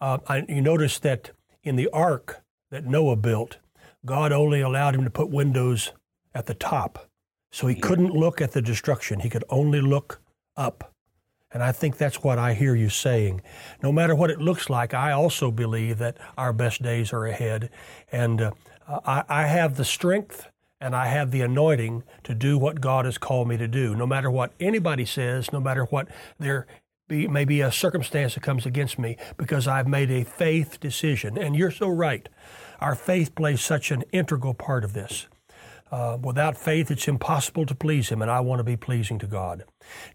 Uh, 0.00 0.18
I, 0.28 0.44
you 0.48 0.60
notice 0.60 0.98
that 1.00 1.30
in 1.62 1.76
the 1.76 1.88
ark 1.92 2.42
that 2.70 2.84
Noah 2.84 3.16
built, 3.16 3.58
God 4.04 4.32
only 4.32 4.60
allowed 4.60 4.94
him 4.94 5.04
to 5.04 5.10
put 5.10 5.30
windows 5.30 5.92
at 6.34 6.46
the 6.46 6.54
top. 6.54 7.10
So 7.52 7.68
he 7.68 7.76
couldn't 7.76 8.14
look 8.14 8.40
at 8.40 8.52
the 8.52 8.62
destruction, 8.62 9.20
he 9.20 9.28
could 9.28 9.44
only 9.48 9.80
look 9.80 10.20
up. 10.56 10.92
And 11.52 11.62
I 11.62 11.70
think 11.70 11.98
that's 11.98 12.22
what 12.22 12.38
I 12.38 12.54
hear 12.54 12.74
you 12.74 12.88
saying. 12.88 13.42
No 13.82 13.92
matter 13.92 14.14
what 14.14 14.30
it 14.30 14.40
looks 14.40 14.70
like, 14.70 14.94
I 14.94 15.12
also 15.12 15.50
believe 15.50 15.98
that 15.98 16.16
our 16.38 16.52
best 16.52 16.82
days 16.82 17.12
are 17.12 17.26
ahead. 17.26 17.68
And 18.10 18.40
uh, 18.40 18.52
I, 18.88 19.24
I 19.28 19.46
have 19.46 19.76
the 19.76 19.84
strength 19.84 20.48
and 20.80 20.96
I 20.96 21.06
have 21.06 21.30
the 21.30 21.42
anointing 21.42 22.04
to 22.24 22.34
do 22.34 22.58
what 22.58 22.80
God 22.80 23.04
has 23.04 23.18
called 23.18 23.48
me 23.48 23.58
to 23.58 23.68
do. 23.68 23.94
No 23.94 24.06
matter 24.06 24.30
what 24.30 24.52
anybody 24.58 25.04
says, 25.04 25.52
no 25.52 25.60
matter 25.60 25.84
what 25.84 26.08
there 26.38 26.66
be, 27.06 27.28
may 27.28 27.44
be 27.44 27.60
a 27.60 27.70
circumstance 27.70 28.34
that 28.34 28.42
comes 28.42 28.64
against 28.64 28.98
me, 28.98 29.16
because 29.36 29.68
I've 29.68 29.86
made 29.86 30.10
a 30.10 30.24
faith 30.24 30.80
decision. 30.80 31.36
And 31.36 31.54
you're 31.54 31.70
so 31.70 31.88
right. 31.88 32.28
Our 32.80 32.94
faith 32.94 33.34
plays 33.34 33.60
such 33.60 33.90
an 33.90 34.02
integral 34.10 34.54
part 34.54 34.84
of 34.84 34.94
this. 34.94 35.28
Uh, 35.92 36.16
without 36.22 36.56
faith, 36.56 36.90
it's 36.90 37.06
impossible 37.06 37.66
to 37.66 37.74
please 37.74 38.08
Him, 38.08 38.22
and 38.22 38.30
I 38.30 38.40
want 38.40 38.60
to 38.60 38.64
be 38.64 38.78
pleasing 38.78 39.18
to 39.18 39.26
God. 39.26 39.64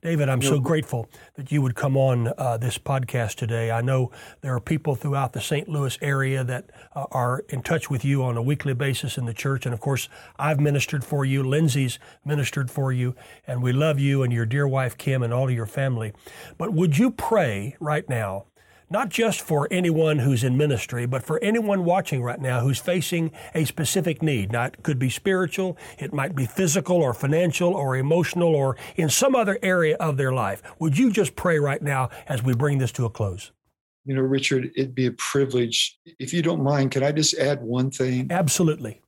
David, 0.01 0.27
I'm 0.27 0.41
so 0.41 0.59
grateful 0.59 1.07
that 1.35 1.51
you 1.51 1.61
would 1.61 1.75
come 1.75 1.95
on 1.95 2.33
uh, 2.35 2.57
this 2.57 2.79
podcast 2.79 3.35
today. 3.35 3.69
I 3.69 3.81
know 3.81 4.09
there 4.41 4.55
are 4.55 4.59
people 4.59 4.95
throughout 4.95 5.33
the 5.33 5.41
St. 5.41 5.69
Louis 5.69 5.95
area 6.01 6.43
that 6.43 6.71
uh, 6.95 7.05
are 7.11 7.43
in 7.49 7.61
touch 7.61 7.91
with 7.91 8.03
you 8.03 8.23
on 8.23 8.37
a 8.37 8.41
weekly 8.41 8.73
basis 8.73 9.19
in 9.19 9.25
the 9.25 9.35
church. 9.35 9.67
And 9.67 9.73
of 9.73 9.79
course, 9.79 10.09
I've 10.39 10.59
ministered 10.59 11.03
for 11.03 11.25
you, 11.25 11.43
Lindsay's 11.43 11.99
ministered 12.25 12.71
for 12.71 12.91
you, 12.91 13.15
and 13.45 13.61
we 13.61 13.71
love 13.71 13.99
you 13.99 14.23
and 14.23 14.33
your 14.33 14.47
dear 14.47 14.67
wife, 14.67 14.97
Kim, 14.97 15.21
and 15.21 15.31
all 15.31 15.47
of 15.47 15.53
your 15.53 15.67
family. 15.67 16.11
But 16.57 16.73
would 16.73 16.97
you 16.97 17.11
pray 17.11 17.75
right 17.79 18.09
now 18.09 18.45
not 18.89 19.09
just 19.09 19.41
for 19.41 19.67
anyone 19.69 20.19
who's 20.19 20.43
in 20.43 20.57
ministry, 20.57 21.05
but 21.05 21.23
for 21.23 21.39
anyone 21.43 21.83
watching 21.83 22.23
right 22.23 22.39
now 22.39 22.61
who's 22.61 22.79
facing 22.79 23.31
a 23.53 23.65
specific 23.65 24.21
need. 24.21 24.51
Now, 24.51 24.65
it 24.65 24.83
could 24.83 24.99
be 24.99 25.09
spiritual, 25.09 25.77
it 25.97 26.13
might 26.13 26.35
be 26.35 26.45
physical 26.45 26.97
or 26.97 27.13
financial 27.13 27.73
or 27.73 27.97
emotional 27.97 28.55
or 28.55 28.77
in 28.95 29.09
some 29.09 29.35
other 29.35 29.59
area 29.61 29.97
of 29.97 30.17
their 30.17 30.31
life. 30.31 30.61
Would 30.79 30.97
you 30.97 31.11
just 31.11 31.35
pray 31.35 31.59
right 31.59 31.81
now 31.81 32.09
as 32.27 32.43
we 32.43 32.55
bring 32.55 32.77
this 32.77 32.91
to 32.93 33.05
a 33.05 33.09
close? 33.09 33.51
You 34.05 34.15
know, 34.15 34.21
Richard, 34.21 34.71
it'd 34.75 34.95
be 34.95 35.07
a 35.07 35.11
privilege. 35.11 35.99
If 36.17 36.33
you 36.33 36.41
don't 36.41 36.63
mind, 36.63 36.91
can 36.91 37.03
I 37.03 37.11
just 37.11 37.33
add 37.37 37.61
one 37.61 37.91
thing? 37.91 38.27
Absolutely. 38.29 39.01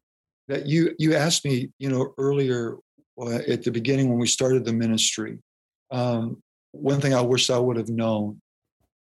That 0.49 0.65
you 0.65 0.93
you 0.97 1.15
asked 1.15 1.45
me, 1.45 1.69
you 1.77 1.89
know, 1.89 2.13
earlier 2.17 2.75
uh, 3.17 3.39
at 3.47 3.63
the 3.63 3.71
beginning 3.71 4.09
when 4.09 4.17
we 4.17 4.27
started 4.27 4.65
the 4.65 4.73
ministry. 4.73 5.37
Um, 5.89 6.41
one 6.71 6.99
thing 6.99 7.13
I 7.13 7.21
wish 7.21 7.49
I 7.49 7.57
would 7.57 7.77
have 7.77 7.89
known 7.89 8.41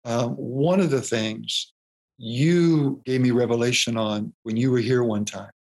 um, 0.07 0.31
one 0.31 0.79
of 0.79 0.89
the 0.89 1.01
things 1.01 1.73
you 2.17 3.01
gave 3.05 3.21
me 3.21 3.31
revelation 3.31 3.97
on 3.97 4.33
when 4.43 4.57
you 4.57 4.71
were 4.71 4.79
here 4.79 5.03
one 5.03 5.25
time. 5.25 5.51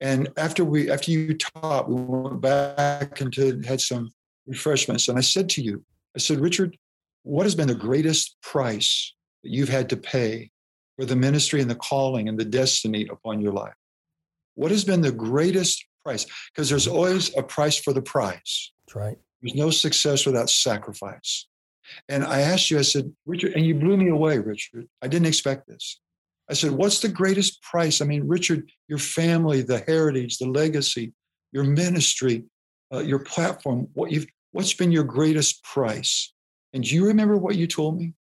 And 0.00 0.28
after 0.36 0.64
we 0.64 0.90
after 0.90 1.10
you 1.10 1.34
taught, 1.34 1.88
we 1.88 1.94
went 1.94 2.40
back 2.40 3.20
and 3.20 3.34
had 3.64 3.80
some 3.80 4.10
refreshments. 4.46 5.08
And 5.08 5.18
I 5.18 5.20
said 5.20 5.48
to 5.50 5.62
you, 5.62 5.84
I 6.16 6.18
said, 6.18 6.40
Richard, 6.40 6.76
what 7.22 7.44
has 7.44 7.54
been 7.54 7.68
the 7.68 7.74
greatest 7.74 8.36
price 8.42 9.14
that 9.44 9.50
you've 9.50 9.68
had 9.68 9.90
to 9.90 9.96
pay 9.96 10.50
for 10.96 11.04
the 11.04 11.16
ministry 11.16 11.60
and 11.60 11.70
the 11.70 11.76
calling 11.76 12.28
and 12.28 12.40
the 12.40 12.44
destiny 12.44 13.06
upon 13.10 13.40
your 13.40 13.52
life? 13.52 13.74
What 14.54 14.70
has 14.70 14.84
been 14.84 15.02
the 15.02 15.12
greatest 15.12 15.84
price 16.02 16.26
because 16.52 16.68
there's 16.68 16.86
always 16.86 17.36
a 17.36 17.42
price 17.42 17.76
for 17.76 17.92
the 17.92 18.02
prize. 18.02 18.72
That's 18.86 18.96
right. 18.96 19.18
There's 19.42 19.54
no 19.54 19.70
success 19.70 20.26
without 20.26 20.50
sacrifice. 20.50 21.46
And 22.08 22.24
I 22.24 22.40
asked 22.40 22.70
you, 22.70 22.78
I 22.78 22.82
said, 22.82 23.12
Richard, 23.26 23.52
and 23.52 23.64
you 23.64 23.74
blew 23.74 23.96
me 23.96 24.08
away, 24.08 24.38
Richard. 24.38 24.86
I 25.02 25.08
didn't 25.08 25.28
expect 25.28 25.66
this. 25.66 26.00
I 26.50 26.54
said, 26.54 26.72
What's 26.72 27.00
the 27.00 27.08
greatest 27.08 27.62
price? 27.62 28.00
I 28.00 28.04
mean, 28.04 28.26
Richard, 28.26 28.70
your 28.88 28.98
family, 28.98 29.62
the 29.62 29.78
heritage, 29.86 30.38
the 30.38 30.48
legacy, 30.48 31.12
your 31.52 31.64
ministry, 31.64 32.44
uh, 32.92 32.98
your 32.98 33.20
platform, 33.20 33.88
what 33.94 34.10
you've, 34.10 34.26
what's 34.50 34.74
been 34.74 34.90
your 34.90 35.04
greatest 35.04 35.62
price? 35.62 36.32
And 36.72 36.82
do 36.82 36.94
you 36.94 37.06
remember 37.06 37.36
what 37.36 37.56
you 37.56 37.66
told 37.66 37.98
me? 37.98 38.14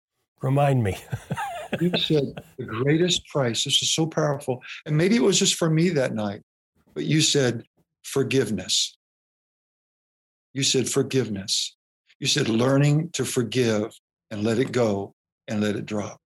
Remind 0.42 0.84
me. 0.84 0.98
you 1.82 1.92
said 1.98 2.24
the 2.58 2.66
greatest 2.66 3.26
price. 3.28 3.64
This 3.64 3.82
is 3.82 3.94
so 3.94 4.06
powerful. 4.06 4.62
And 4.86 4.98
maybe 4.98 5.16
it 5.16 5.24
was 5.24 5.40
just 5.40 5.56
for 5.56 5.70
me 5.70 5.90
that 5.90 6.14
night, 6.14 6.42
but 6.94 7.06
you 7.06 7.22
said 7.22 7.64
forgiveness. 8.04 8.98
You 10.54 10.64
said 10.64 10.90
forgiveness. 10.90 11.77
You 12.20 12.28
said 12.28 12.50
learning 12.50 13.12
to 13.14 13.26
forgive 13.26 13.92
and 14.32 14.44
let 14.44 14.60
it 14.60 14.72
go 14.72 15.14
and 15.48 15.62
let 15.62 15.76
it 15.76 15.86
drop. 15.86 16.20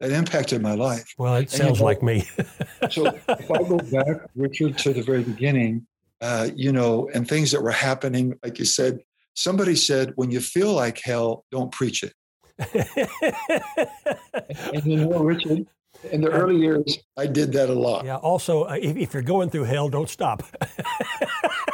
That 0.00 0.12
impacted 0.12 0.62
my 0.62 0.74
life. 0.74 1.12
Well, 1.18 1.36
it 1.36 1.50
sounds 1.50 1.78
you 1.78 1.82
know, 1.82 1.84
like 1.84 2.02
me. 2.02 2.20
so 2.90 3.06
if 3.06 3.50
I 3.50 3.62
go 3.62 3.78
back, 3.78 4.28
Richard, 4.36 4.78
to 4.78 4.92
the 4.92 5.02
very 5.02 5.22
beginning, 5.22 5.86
uh, 6.20 6.50
you 6.54 6.72
know, 6.72 7.08
and 7.12 7.28
things 7.28 7.50
that 7.52 7.62
were 7.62 7.72
happening, 7.72 8.38
like 8.44 8.58
you 8.58 8.64
said, 8.64 9.00
somebody 9.34 9.74
said, 9.74 10.12
when 10.16 10.30
you 10.30 10.40
feel 10.40 10.72
like 10.72 11.00
hell, 11.00 11.44
don't 11.50 11.72
preach 11.72 12.04
it. 12.04 12.12
and 14.74 14.84
you 14.84 14.96
know, 14.96 15.18
Richard, 15.20 15.66
in 16.10 16.20
the 16.20 16.30
early 16.30 16.56
years, 16.56 16.98
I 17.16 17.26
did 17.26 17.52
that 17.52 17.70
a 17.70 17.74
lot. 17.74 18.04
Yeah. 18.04 18.16
Also, 18.16 18.64
uh, 18.64 18.76
if, 18.80 18.96
if, 18.96 19.14
you're 19.14 19.22
going 19.22 19.50
through 19.50 19.64
hell, 19.64 19.88
don't 19.88 20.08
stop. 20.08 20.42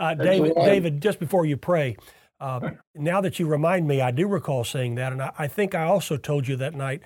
uh, 0.00 0.14
David, 0.14 0.54
David, 0.56 1.00
just 1.02 1.18
before 1.18 1.46
you 1.46 1.56
pray, 1.56 1.96
uh, 2.40 2.70
now 2.94 3.20
that 3.20 3.38
you 3.38 3.46
remind 3.46 3.86
me, 3.86 4.00
I 4.00 4.10
do 4.10 4.26
recall 4.26 4.64
saying 4.64 4.96
that, 4.96 5.12
and 5.12 5.22
I, 5.22 5.32
I 5.38 5.46
think 5.46 5.74
I 5.74 5.84
also 5.84 6.16
told 6.16 6.48
you 6.48 6.56
that 6.56 6.74
night 6.74 7.02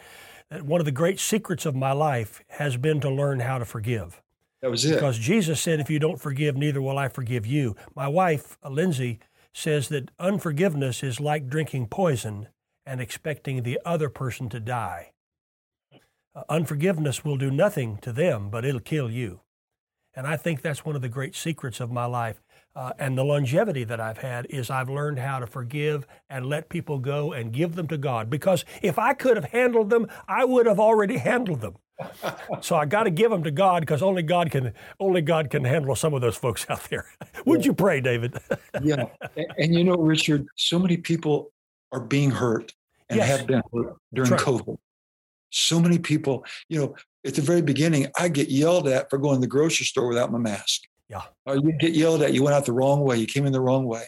that 0.51 0.62
one 0.62 0.81
of 0.81 0.85
the 0.85 0.92
great 0.92 1.20
secrets 1.20 1.66
of 1.66 1.74
my 1.74 1.92
life 1.92 2.42
has 2.48 2.77
been 2.77 3.01
to 3.01 3.11
learn 3.11 3.40
how 3.40 3.59
to 3.59 3.64
forgive. 3.64 4.22
That 4.62 4.70
was 4.70 4.85
it. 4.85 4.94
Because 4.94 5.18
Jesus 5.18 5.61
said, 5.61 5.81
"If 5.81 5.90
you 5.90 5.98
don't 5.98 6.20
forgive, 6.20 6.57
neither 6.57 6.83
will 6.83 6.98
I 6.98 7.09
forgive 7.09 7.46
you." 7.46 7.77
My 7.94 8.09
wife, 8.09 8.59
uh, 8.64 8.70
Lindsay, 8.70 9.20
says 9.53 9.88
that 9.88 10.11
unforgiveness 10.18 11.03
is 11.03 11.20
like 11.20 11.48
drinking 11.48 11.88
poison 11.88 12.48
and 12.87 13.01
expecting 13.01 13.62
the 13.62 13.79
other 13.85 14.09
person 14.09 14.48
to 14.48 14.61
die. 14.61 15.12
Uh, 16.35 16.42
unforgiveness 16.48 17.24
will 17.24 17.37
do 17.37 17.51
nothing 17.51 17.98
to 17.98 18.12
them, 18.12 18.51
but 18.51 18.64
it'll 18.64 18.81
kill 18.81 19.11
you. 19.11 19.40
And 20.14 20.27
I 20.27 20.37
think 20.37 20.62
that's 20.62 20.85
one 20.85 20.96
of 20.96 21.03
the 21.03 21.09
great 21.09 21.37
secrets 21.37 21.81
of 21.81 21.90
my 21.90 22.07
life. 22.07 22.40
Uh, 22.78 22.92
and 23.00 23.18
the 23.18 23.24
longevity 23.24 23.82
that 23.82 24.00
I've 24.00 24.18
had 24.18 24.46
is 24.50 24.70
I've 24.70 24.88
learned 24.88 25.18
how 25.18 25.40
to 25.40 25.48
forgive 25.48 26.06
and 26.30 26.46
let 26.46 26.68
people 26.68 27.00
go 27.00 27.32
and 27.32 27.52
give 27.52 27.74
them 27.74 27.88
to 27.88 27.98
God. 27.98 28.30
Because 28.30 28.64
if 28.82 29.00
I 29.00 29.14
could 29.14 29.36
have 29.36 29.46
handled 29.46 29.90
them, 29.90 30.06
I 30.28 30.44
would 30.44 30.66
have 30.66 30.78
already 30.78 31.16
handled 31.16 31.60
them. 31.60 31.74
so 32.60 32.76
I 32.76 32.86
got 32.86 33.02
to 33.02 33.10
give 33.10 33.32
them 33.32 33.42
to 33.42 33.50
God 33.50 33.80
because 33.80 34.00
only 34.00 34.22
God 34.22 34.52
can 34.52 34.74
only 35.00 35.22
God 35.22 35.50
can 35.50 35.64
handle 35.64 35.96
some 35.96 36.14
of 36.14 36.20
those 36.20 36.36
folks 36.36 36.66
out 36.70 36.84
there. 36.88 37.06
Would 37.46 37.62
yeah. 37.62 37.66
you 37.66 37.72
pray, 37.74 38.00
David? 38.00 38.38
yeah, 38.80 39.06
and, 39.36 39.46
and, 39.58 39.74
you 39.74 39.82
know, 39.82 39.96
Richard, 39.96 40.46
so 40.54 40.78
many 40.78 40.98
people 40.98 41.50
are 41.90 41.98
being 41.98 42.30
hurt 42.30 42.72
and 43.08 43.16
yes. 43.16 43.38
have 43.38 43.48
been 43.48 43.62
hurt 43.74 43.96
during 44.14 44.30
right. 44.30 44.40
COVID. 44.40 44.78
So 45.50 45.80
many 45.80 45.98
people, 45.98 46.44
you 46.68 46.78
know, 46.78 46.94
at 47.26 47.34
the 47.34 47.42
very 47.42 47.62
beginning, 47.62 48.06
I 48.16 48.28
get 48.28 48.50
yelled 48.50 48.86
at 48.86 49.10
for 49.10 49.18
going 49.18 49.38
to 49.38 49.40
the 49.40 49.48
grocery 49.48 49.86
store 49.86 50.06
without 50.06 50.30
my 50.30 50.38
mask. 50.38 50.82
Yeah, 51.09 51.23
or 51.47 51.57
you 51.57 51.73
get 51.79 51.94
yelled 51.94 52.23
at, 52.23 52.35
you 52.35 52.42
went 52.42 52.55
out 52.55 52.66
the 52.66 52.73
wrong 52.73 53.01
way, 53.01 53.16
you 53.16 53.27
came 53.27 53.47
in 53.47 53.53
the 53.53 53.61
wrong 53.61 53.87
way. 53.87 54.05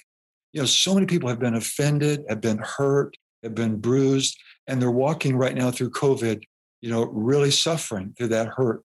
You 0.53 0.61
know, 0.61 0.67
so 0.67 0.95
many 0.95 1.07
people 1.07 1.29
have 1.29 1.39
been 1.39 1.55
offended, 1.55 2.25
have 2.29 2.41
been 2.41 2.59
hurt, 2.59 3.17
have 3.43 3.55
been 3.55 3.77
bruised, 3.77 4.37
and 4.67 4.83
they're 4.83 4.91
walking 4.91 5.37
right 5.37 5.55
now 5.55 5.71
through 5.71 5.91
COVID 5.91 6.43
you 6.81 6.91
know, 6.91 7.05
really 7.05 7.51
suffering 7.51 8.15
through 8.17 8.29
that 8.29 8.49
hurt 8.49 8.83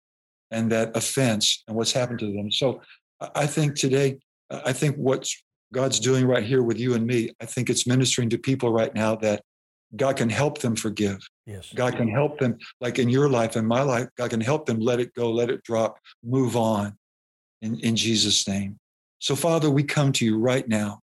and 0.52 0.72
that 0.72 0.96
offense 0.96 1.64
and 1.68 1.76
what's 1.76 1.92
happened 1.92 2.20
to 2.20 2.32
them. 2.34 2.52
So 2.52 2.82
I 3.34 3.48
think 3.48 3.76
today, 3.76 4.18
I 4.50 4.74
think 4.74 4.96
what 4.98 5.28
God's 5.74 6.00
doing 6.00 6.26
right 6.26 6.44
here 6.44 6.64
with 6.64 6.80
you 6.80 6.94
and 6.94 7.06
me, 7.06 7.32
I 7.42 7.46
think 7.46 7.70
it's 7.70 7.88
ministering 7.88 8.30
to 8.30 8.38
people 8.38 8.72
right 8.72 8.94
now 8.94 9.16
that 9.18 9.42
God 9.96 10.18
can 10.18 10.30
help 10.30 10.60
them 10.60 10.76
forgive. 10.76 11.20
Yes. 11.46 11.72
God 11.74 11.96
can 11.96 12.10
help 12.10 12.40
them, 12.40 12.58
like 12.82 13.00
in 13.00 13.10
your 13.10 13.30
life 13.30 13.56
and 13.56 13.68
my 13.68 13.82
life, 13.82 14.08
God 14.18 14.32
can 14.32 14.42
help 14.42 14.66
them 14.66 14.80
let 14.80 15.00
it 15.00 15.14
go, 15.14 15.32
let 15.32 15.50
it 15.50 15.64
drop, 15.64 15.98
move 16.24 16.56
on 16.56 16.98
in, 17.66 17.80
in 17.80 17.96
Jesus' 17.96 18.48
name. 18.48 18.78
So, 19.20 19.36
Father, 19.36 19.70
we 19.70 19.84
come 19.84 20.12
to 20.14 20.26
you 20.26 20.38
right 20.38 20.68
now. 20.68 21.00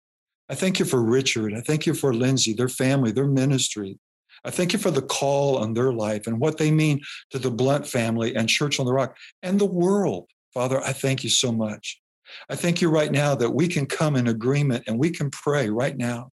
I 0.49 0.55
thank 0.55 0.79
you 0.79 0.85
for 0.85 1.03
Richard. 1.03 1.55
I 1.55 1.61
thank 1.61 1.87
you 1.87 1.95
for 1.95 2.13
Lindsay, 2.13 2.53
their 2.53 2.69
family, 2.69 3.13
their 3.13 3.27
ministry. 3.27 3.99
I 4.45 4.51
thank 4.51 4.73
you 4.73 4.79
for 4.79 4.91
the 4.91 5.03
call 5.03 5.59
on 5.59 5.75
their 5.75 5.93
life 5.93 6.27
and 6.27 6.41
what 6.41 6.59
they 6.59 6.71
mean 6.71 7.01
to 7.31 7.39
the 7.39 7.51
Blunt 7.51 7.87
family 7.87 8.35
and 8.35 8.49
Church 8.49 8.81
on 8.81 8.87
the 8.87 8.93
Rock 8.93 9.17
and 9.43 9.59
the 9.59 9.67
world. 9.67 10.27
Father, 10.55 10.83
I 10.83 10.93
thank 10.93 11.23
you 11.23 11.31
so 11.31 11.53
much. 11.53 12.01
I 12.49 12.57
thank 12.57 12.81
you 12.81 12.89
right 12.89 13.11
now 13.11 13.35
that 13.35 13.51
we 13.51 13.69
can 13.69 13.87
come 13.87 14.17
in 14.17 14.29
agreement 14.29 14.85
and 14.87 14.99
we 14.99 15.11
can 15.11 15.31
pray 15.31 15.69
right 15.69 15.97
now. 15.97 16.31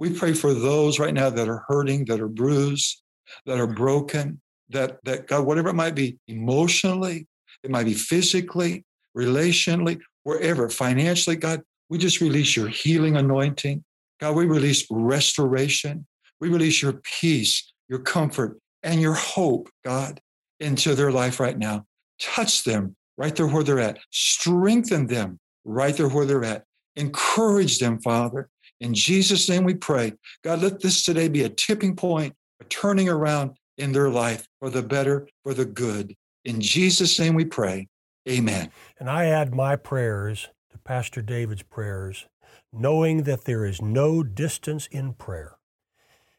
We 0.00 0.10
pray 0.10 0.32
for 0.32 0.54
those 0.54 0.98
right 0.98 1.14
now 1.14 1.30
that 1.30 1.48
are 1.48 1.64
hurting, 1.68 2.06
that 2.06 2.20
are 2.20 2.28
bruised, 2.28 3.02
that 3.46 3.58
are 3.58 3.66
broken, 3.66 4.40
that, 4.70 4.98
that 5.04 5.26
God, 5.26 5.44
whatever 5.44 5.68
it 5.68 5.74
might 5.74 5.94
be, 5.94 6.18
emotionally, 6.28 7.26
it 7.62 7.70
might 7.70 7.84
be 7.84 7.94
physically, 7.94 8.84
relationally, 9.16 10.00
wherever, 10.24 10.68
financially, 10.68 11.36
God, 11.36 11.62
we 11.88 11.98
just 11.98 12.20
release 12.20 12.56
your 12.56 12.68
healing 12.68 13.16
anointing. 13.16 13.84
God, 14.20 14.34
we 14.34 14.46
release 14.46 14.86
restoration. 14.90 16.06
We 16.40 16.48
release 16.48 16.82
your 16.82 17.00
peace, 17.20 17.72
your 17.88 18.00
comfort, 18.00 18.58
and 18.82 19.00
your 19.00 19.14
hope, 19.14 19.68
God, 19.84 20.20
into 20.60 20.94
their 20.94 21.12
life 21.12 21.40
right 21.40 21.58
now. 21.58 21.84
Touch 22.20 22.64
them 22.64 22.96
right 23.16 23.34
there 23.34 23.46
where 23.46 23.62
they're 23.62 23.80
at. 23.80 23.98
Strengthen 24.10 25.06
them 25.06 25.38
right 25.64 25.96
there 25.96 26.08
where 26.08 26.26
they're 26.26 26.44
at. 26.44 26.64
Encourage 26.96 27.78
them, 27.78 28.00
Father. 28.00 28.48
In 28.80 28.94
Jesus' 28.94 29.48
name 29.48 29.64
we 29.64 29.74
pray. 29.74 30.12
God, 30.44 30.62
let 30.62 30.80
this 30.80 31.04
today 31.04 31.28
be 31.28 31.44
a 31.44 31.48
tipping 31.48 31.96
point, 31.96 32.34
a 32.60 32.64
turning 32.64 33.08
around 33.08 33.56
in 33.78 33.92
their 33.92 34.10
life 34.10 34.46
for 34.60 34.70
the 34.70 34.82
better, 34.82 35.28
for 35.42 35.54
the 35.54 35.64
good. 35.64 36.14
In 36.44 36.60
Jesus' 36.60 37.18
name 37.18 37.34
we 37.34 37.44
pray. 37.44 37.88
Amen. 38.28 38.70
And 38.98 39.08
I 39.08 39.26
add 39.26 39.54
my 39.54 39.76
prayers 39.76 40.48
to 40.70 40.78
Pastor 40.78 41.22
David's 41.22 41.62
prayers, 41.62 42.26
knowing 42.72 43.22
that 43.22 43.44
there 43.44 43.64
is 43.64 43.80
no 43.80 44.22
distance 44.22 44.88
in 44.88 45.14
prayer. 45.14 45.56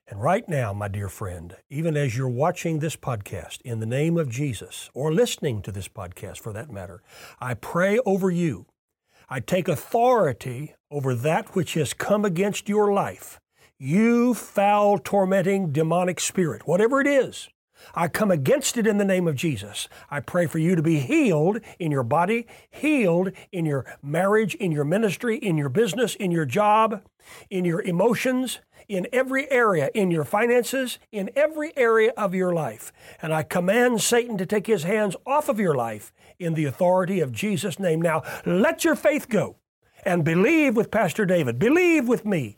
And 0.10 0.22
right 0.22 0.48
now, 0.48 0.72
my 0.72 0.88
dear 0.88 1.10
friend, 1.10 1.58
even 1.70 1.98
as 1.98 2.16
you're 2.16 2.30
watching 2.30 2.80
this 2.80 2.96
podcast 2.96 3.62
in 3.62 3.80
the 3.80 3.86
name 3.86 4.18
of 4.18 4.30
Jesus, 4.30 4.90
or 4.94 5.14
listening 5.14 5.62
to 5.64 5.72
this 5.72 5.90
podcast 5.90 6.40
for 6.40 6.54
that 6.54 6.72
matter, 6.72 7.02
I 7.42 7.56
pray 7.56 8.00
over 8.06 8.32
you. 8.32 8.68
I 9.30 9.42
take 9.42 9.68
authority 9.68 10.76
over 10.90 11.14
that 11.14 11.56
which 11.56 11.74
has 11.74 11.94
come 11.94 12.24
against 12.24 12.70
your 12.70 12.94
life. 12.94 13.42
You 13.78 14.34
foul, 14.34 14.98
tormenting, 14.98 15.74
demonic 15.74 16.22
spirit, 16.22 16.66
whatever 16.66 17.02
it 17.02 17.08
is, 17.08 17.50
I 17.94 18.08
come 18.08 18.32
against 18.32 18.78
it 18.78 18.88
in 18.88 18.98
the 18.98 19.06
name 19.06 19.28
of 19.28 19.36
Jesus. 19.36 19.88
I 20.10 20.20
pray 20.20 20.48
for 20.48 20.60
you 20.60 20.76
to 20.76 20.82
be 20.82 21.00
healed 21.00 21.60
in 21.80 21.92
your 21.92 22.04
body, 22.04 22.48
healed 22.70 23.32
in 23.52 23.66
your 23.66 23.86
marriage, 24.02 24.56
in 24.56 24.72
your 24.72 24.84
ministry, 24.84 25.38
in 25.38 25.58
your 25.58 25.70
business, 25.70 26.16
in 26.16 26.32
your 26.32 26.46
job, 26.46 27.04
in 27.50 27.66
your 27.66 27.82
emotions, 27.82 28.60
in 28.88 29.08
every 29.12 29.50
area, 29.52 29.90
in 29.94 30.12
your 30.12 30.24
finances, 30.24 31.00
in 31.12 31.30
every 31.36 31.76
area 31.76 32.14
of 32.16 32.34
your 32.34 32.54
life. 32.54 32.92
And 33.22 33.34
I 33.34 33.44
command 33.44 34.02
Satan 34.02 34.38
to 34.38 34.46
take 34.46 34.68
his 34.68 34.84
hands 34.84 35.16
off 35.26 35.50
of 35.50 35.60
your 35.60 35.76
life 35.76 36.14
in 36.40 36.54
the 36.54 36.66
authority 36.66 37.20
of 37.20 37.32
Jesus' 37.32 37.80
name. 37.80 38.02
Now, 38.02 38.24
let 38.46 38.86
your 38.86 38.96
faith 38.96 39.28
go 39.30 39.58
and 40.06 40.24
believe 40.24 40.76
with 40.76 40.92
Pastor 40.92 41.26
David, 41.26 41.60
believe 41.60 42.08
with 42.08 42.26
me. 42.26 42.58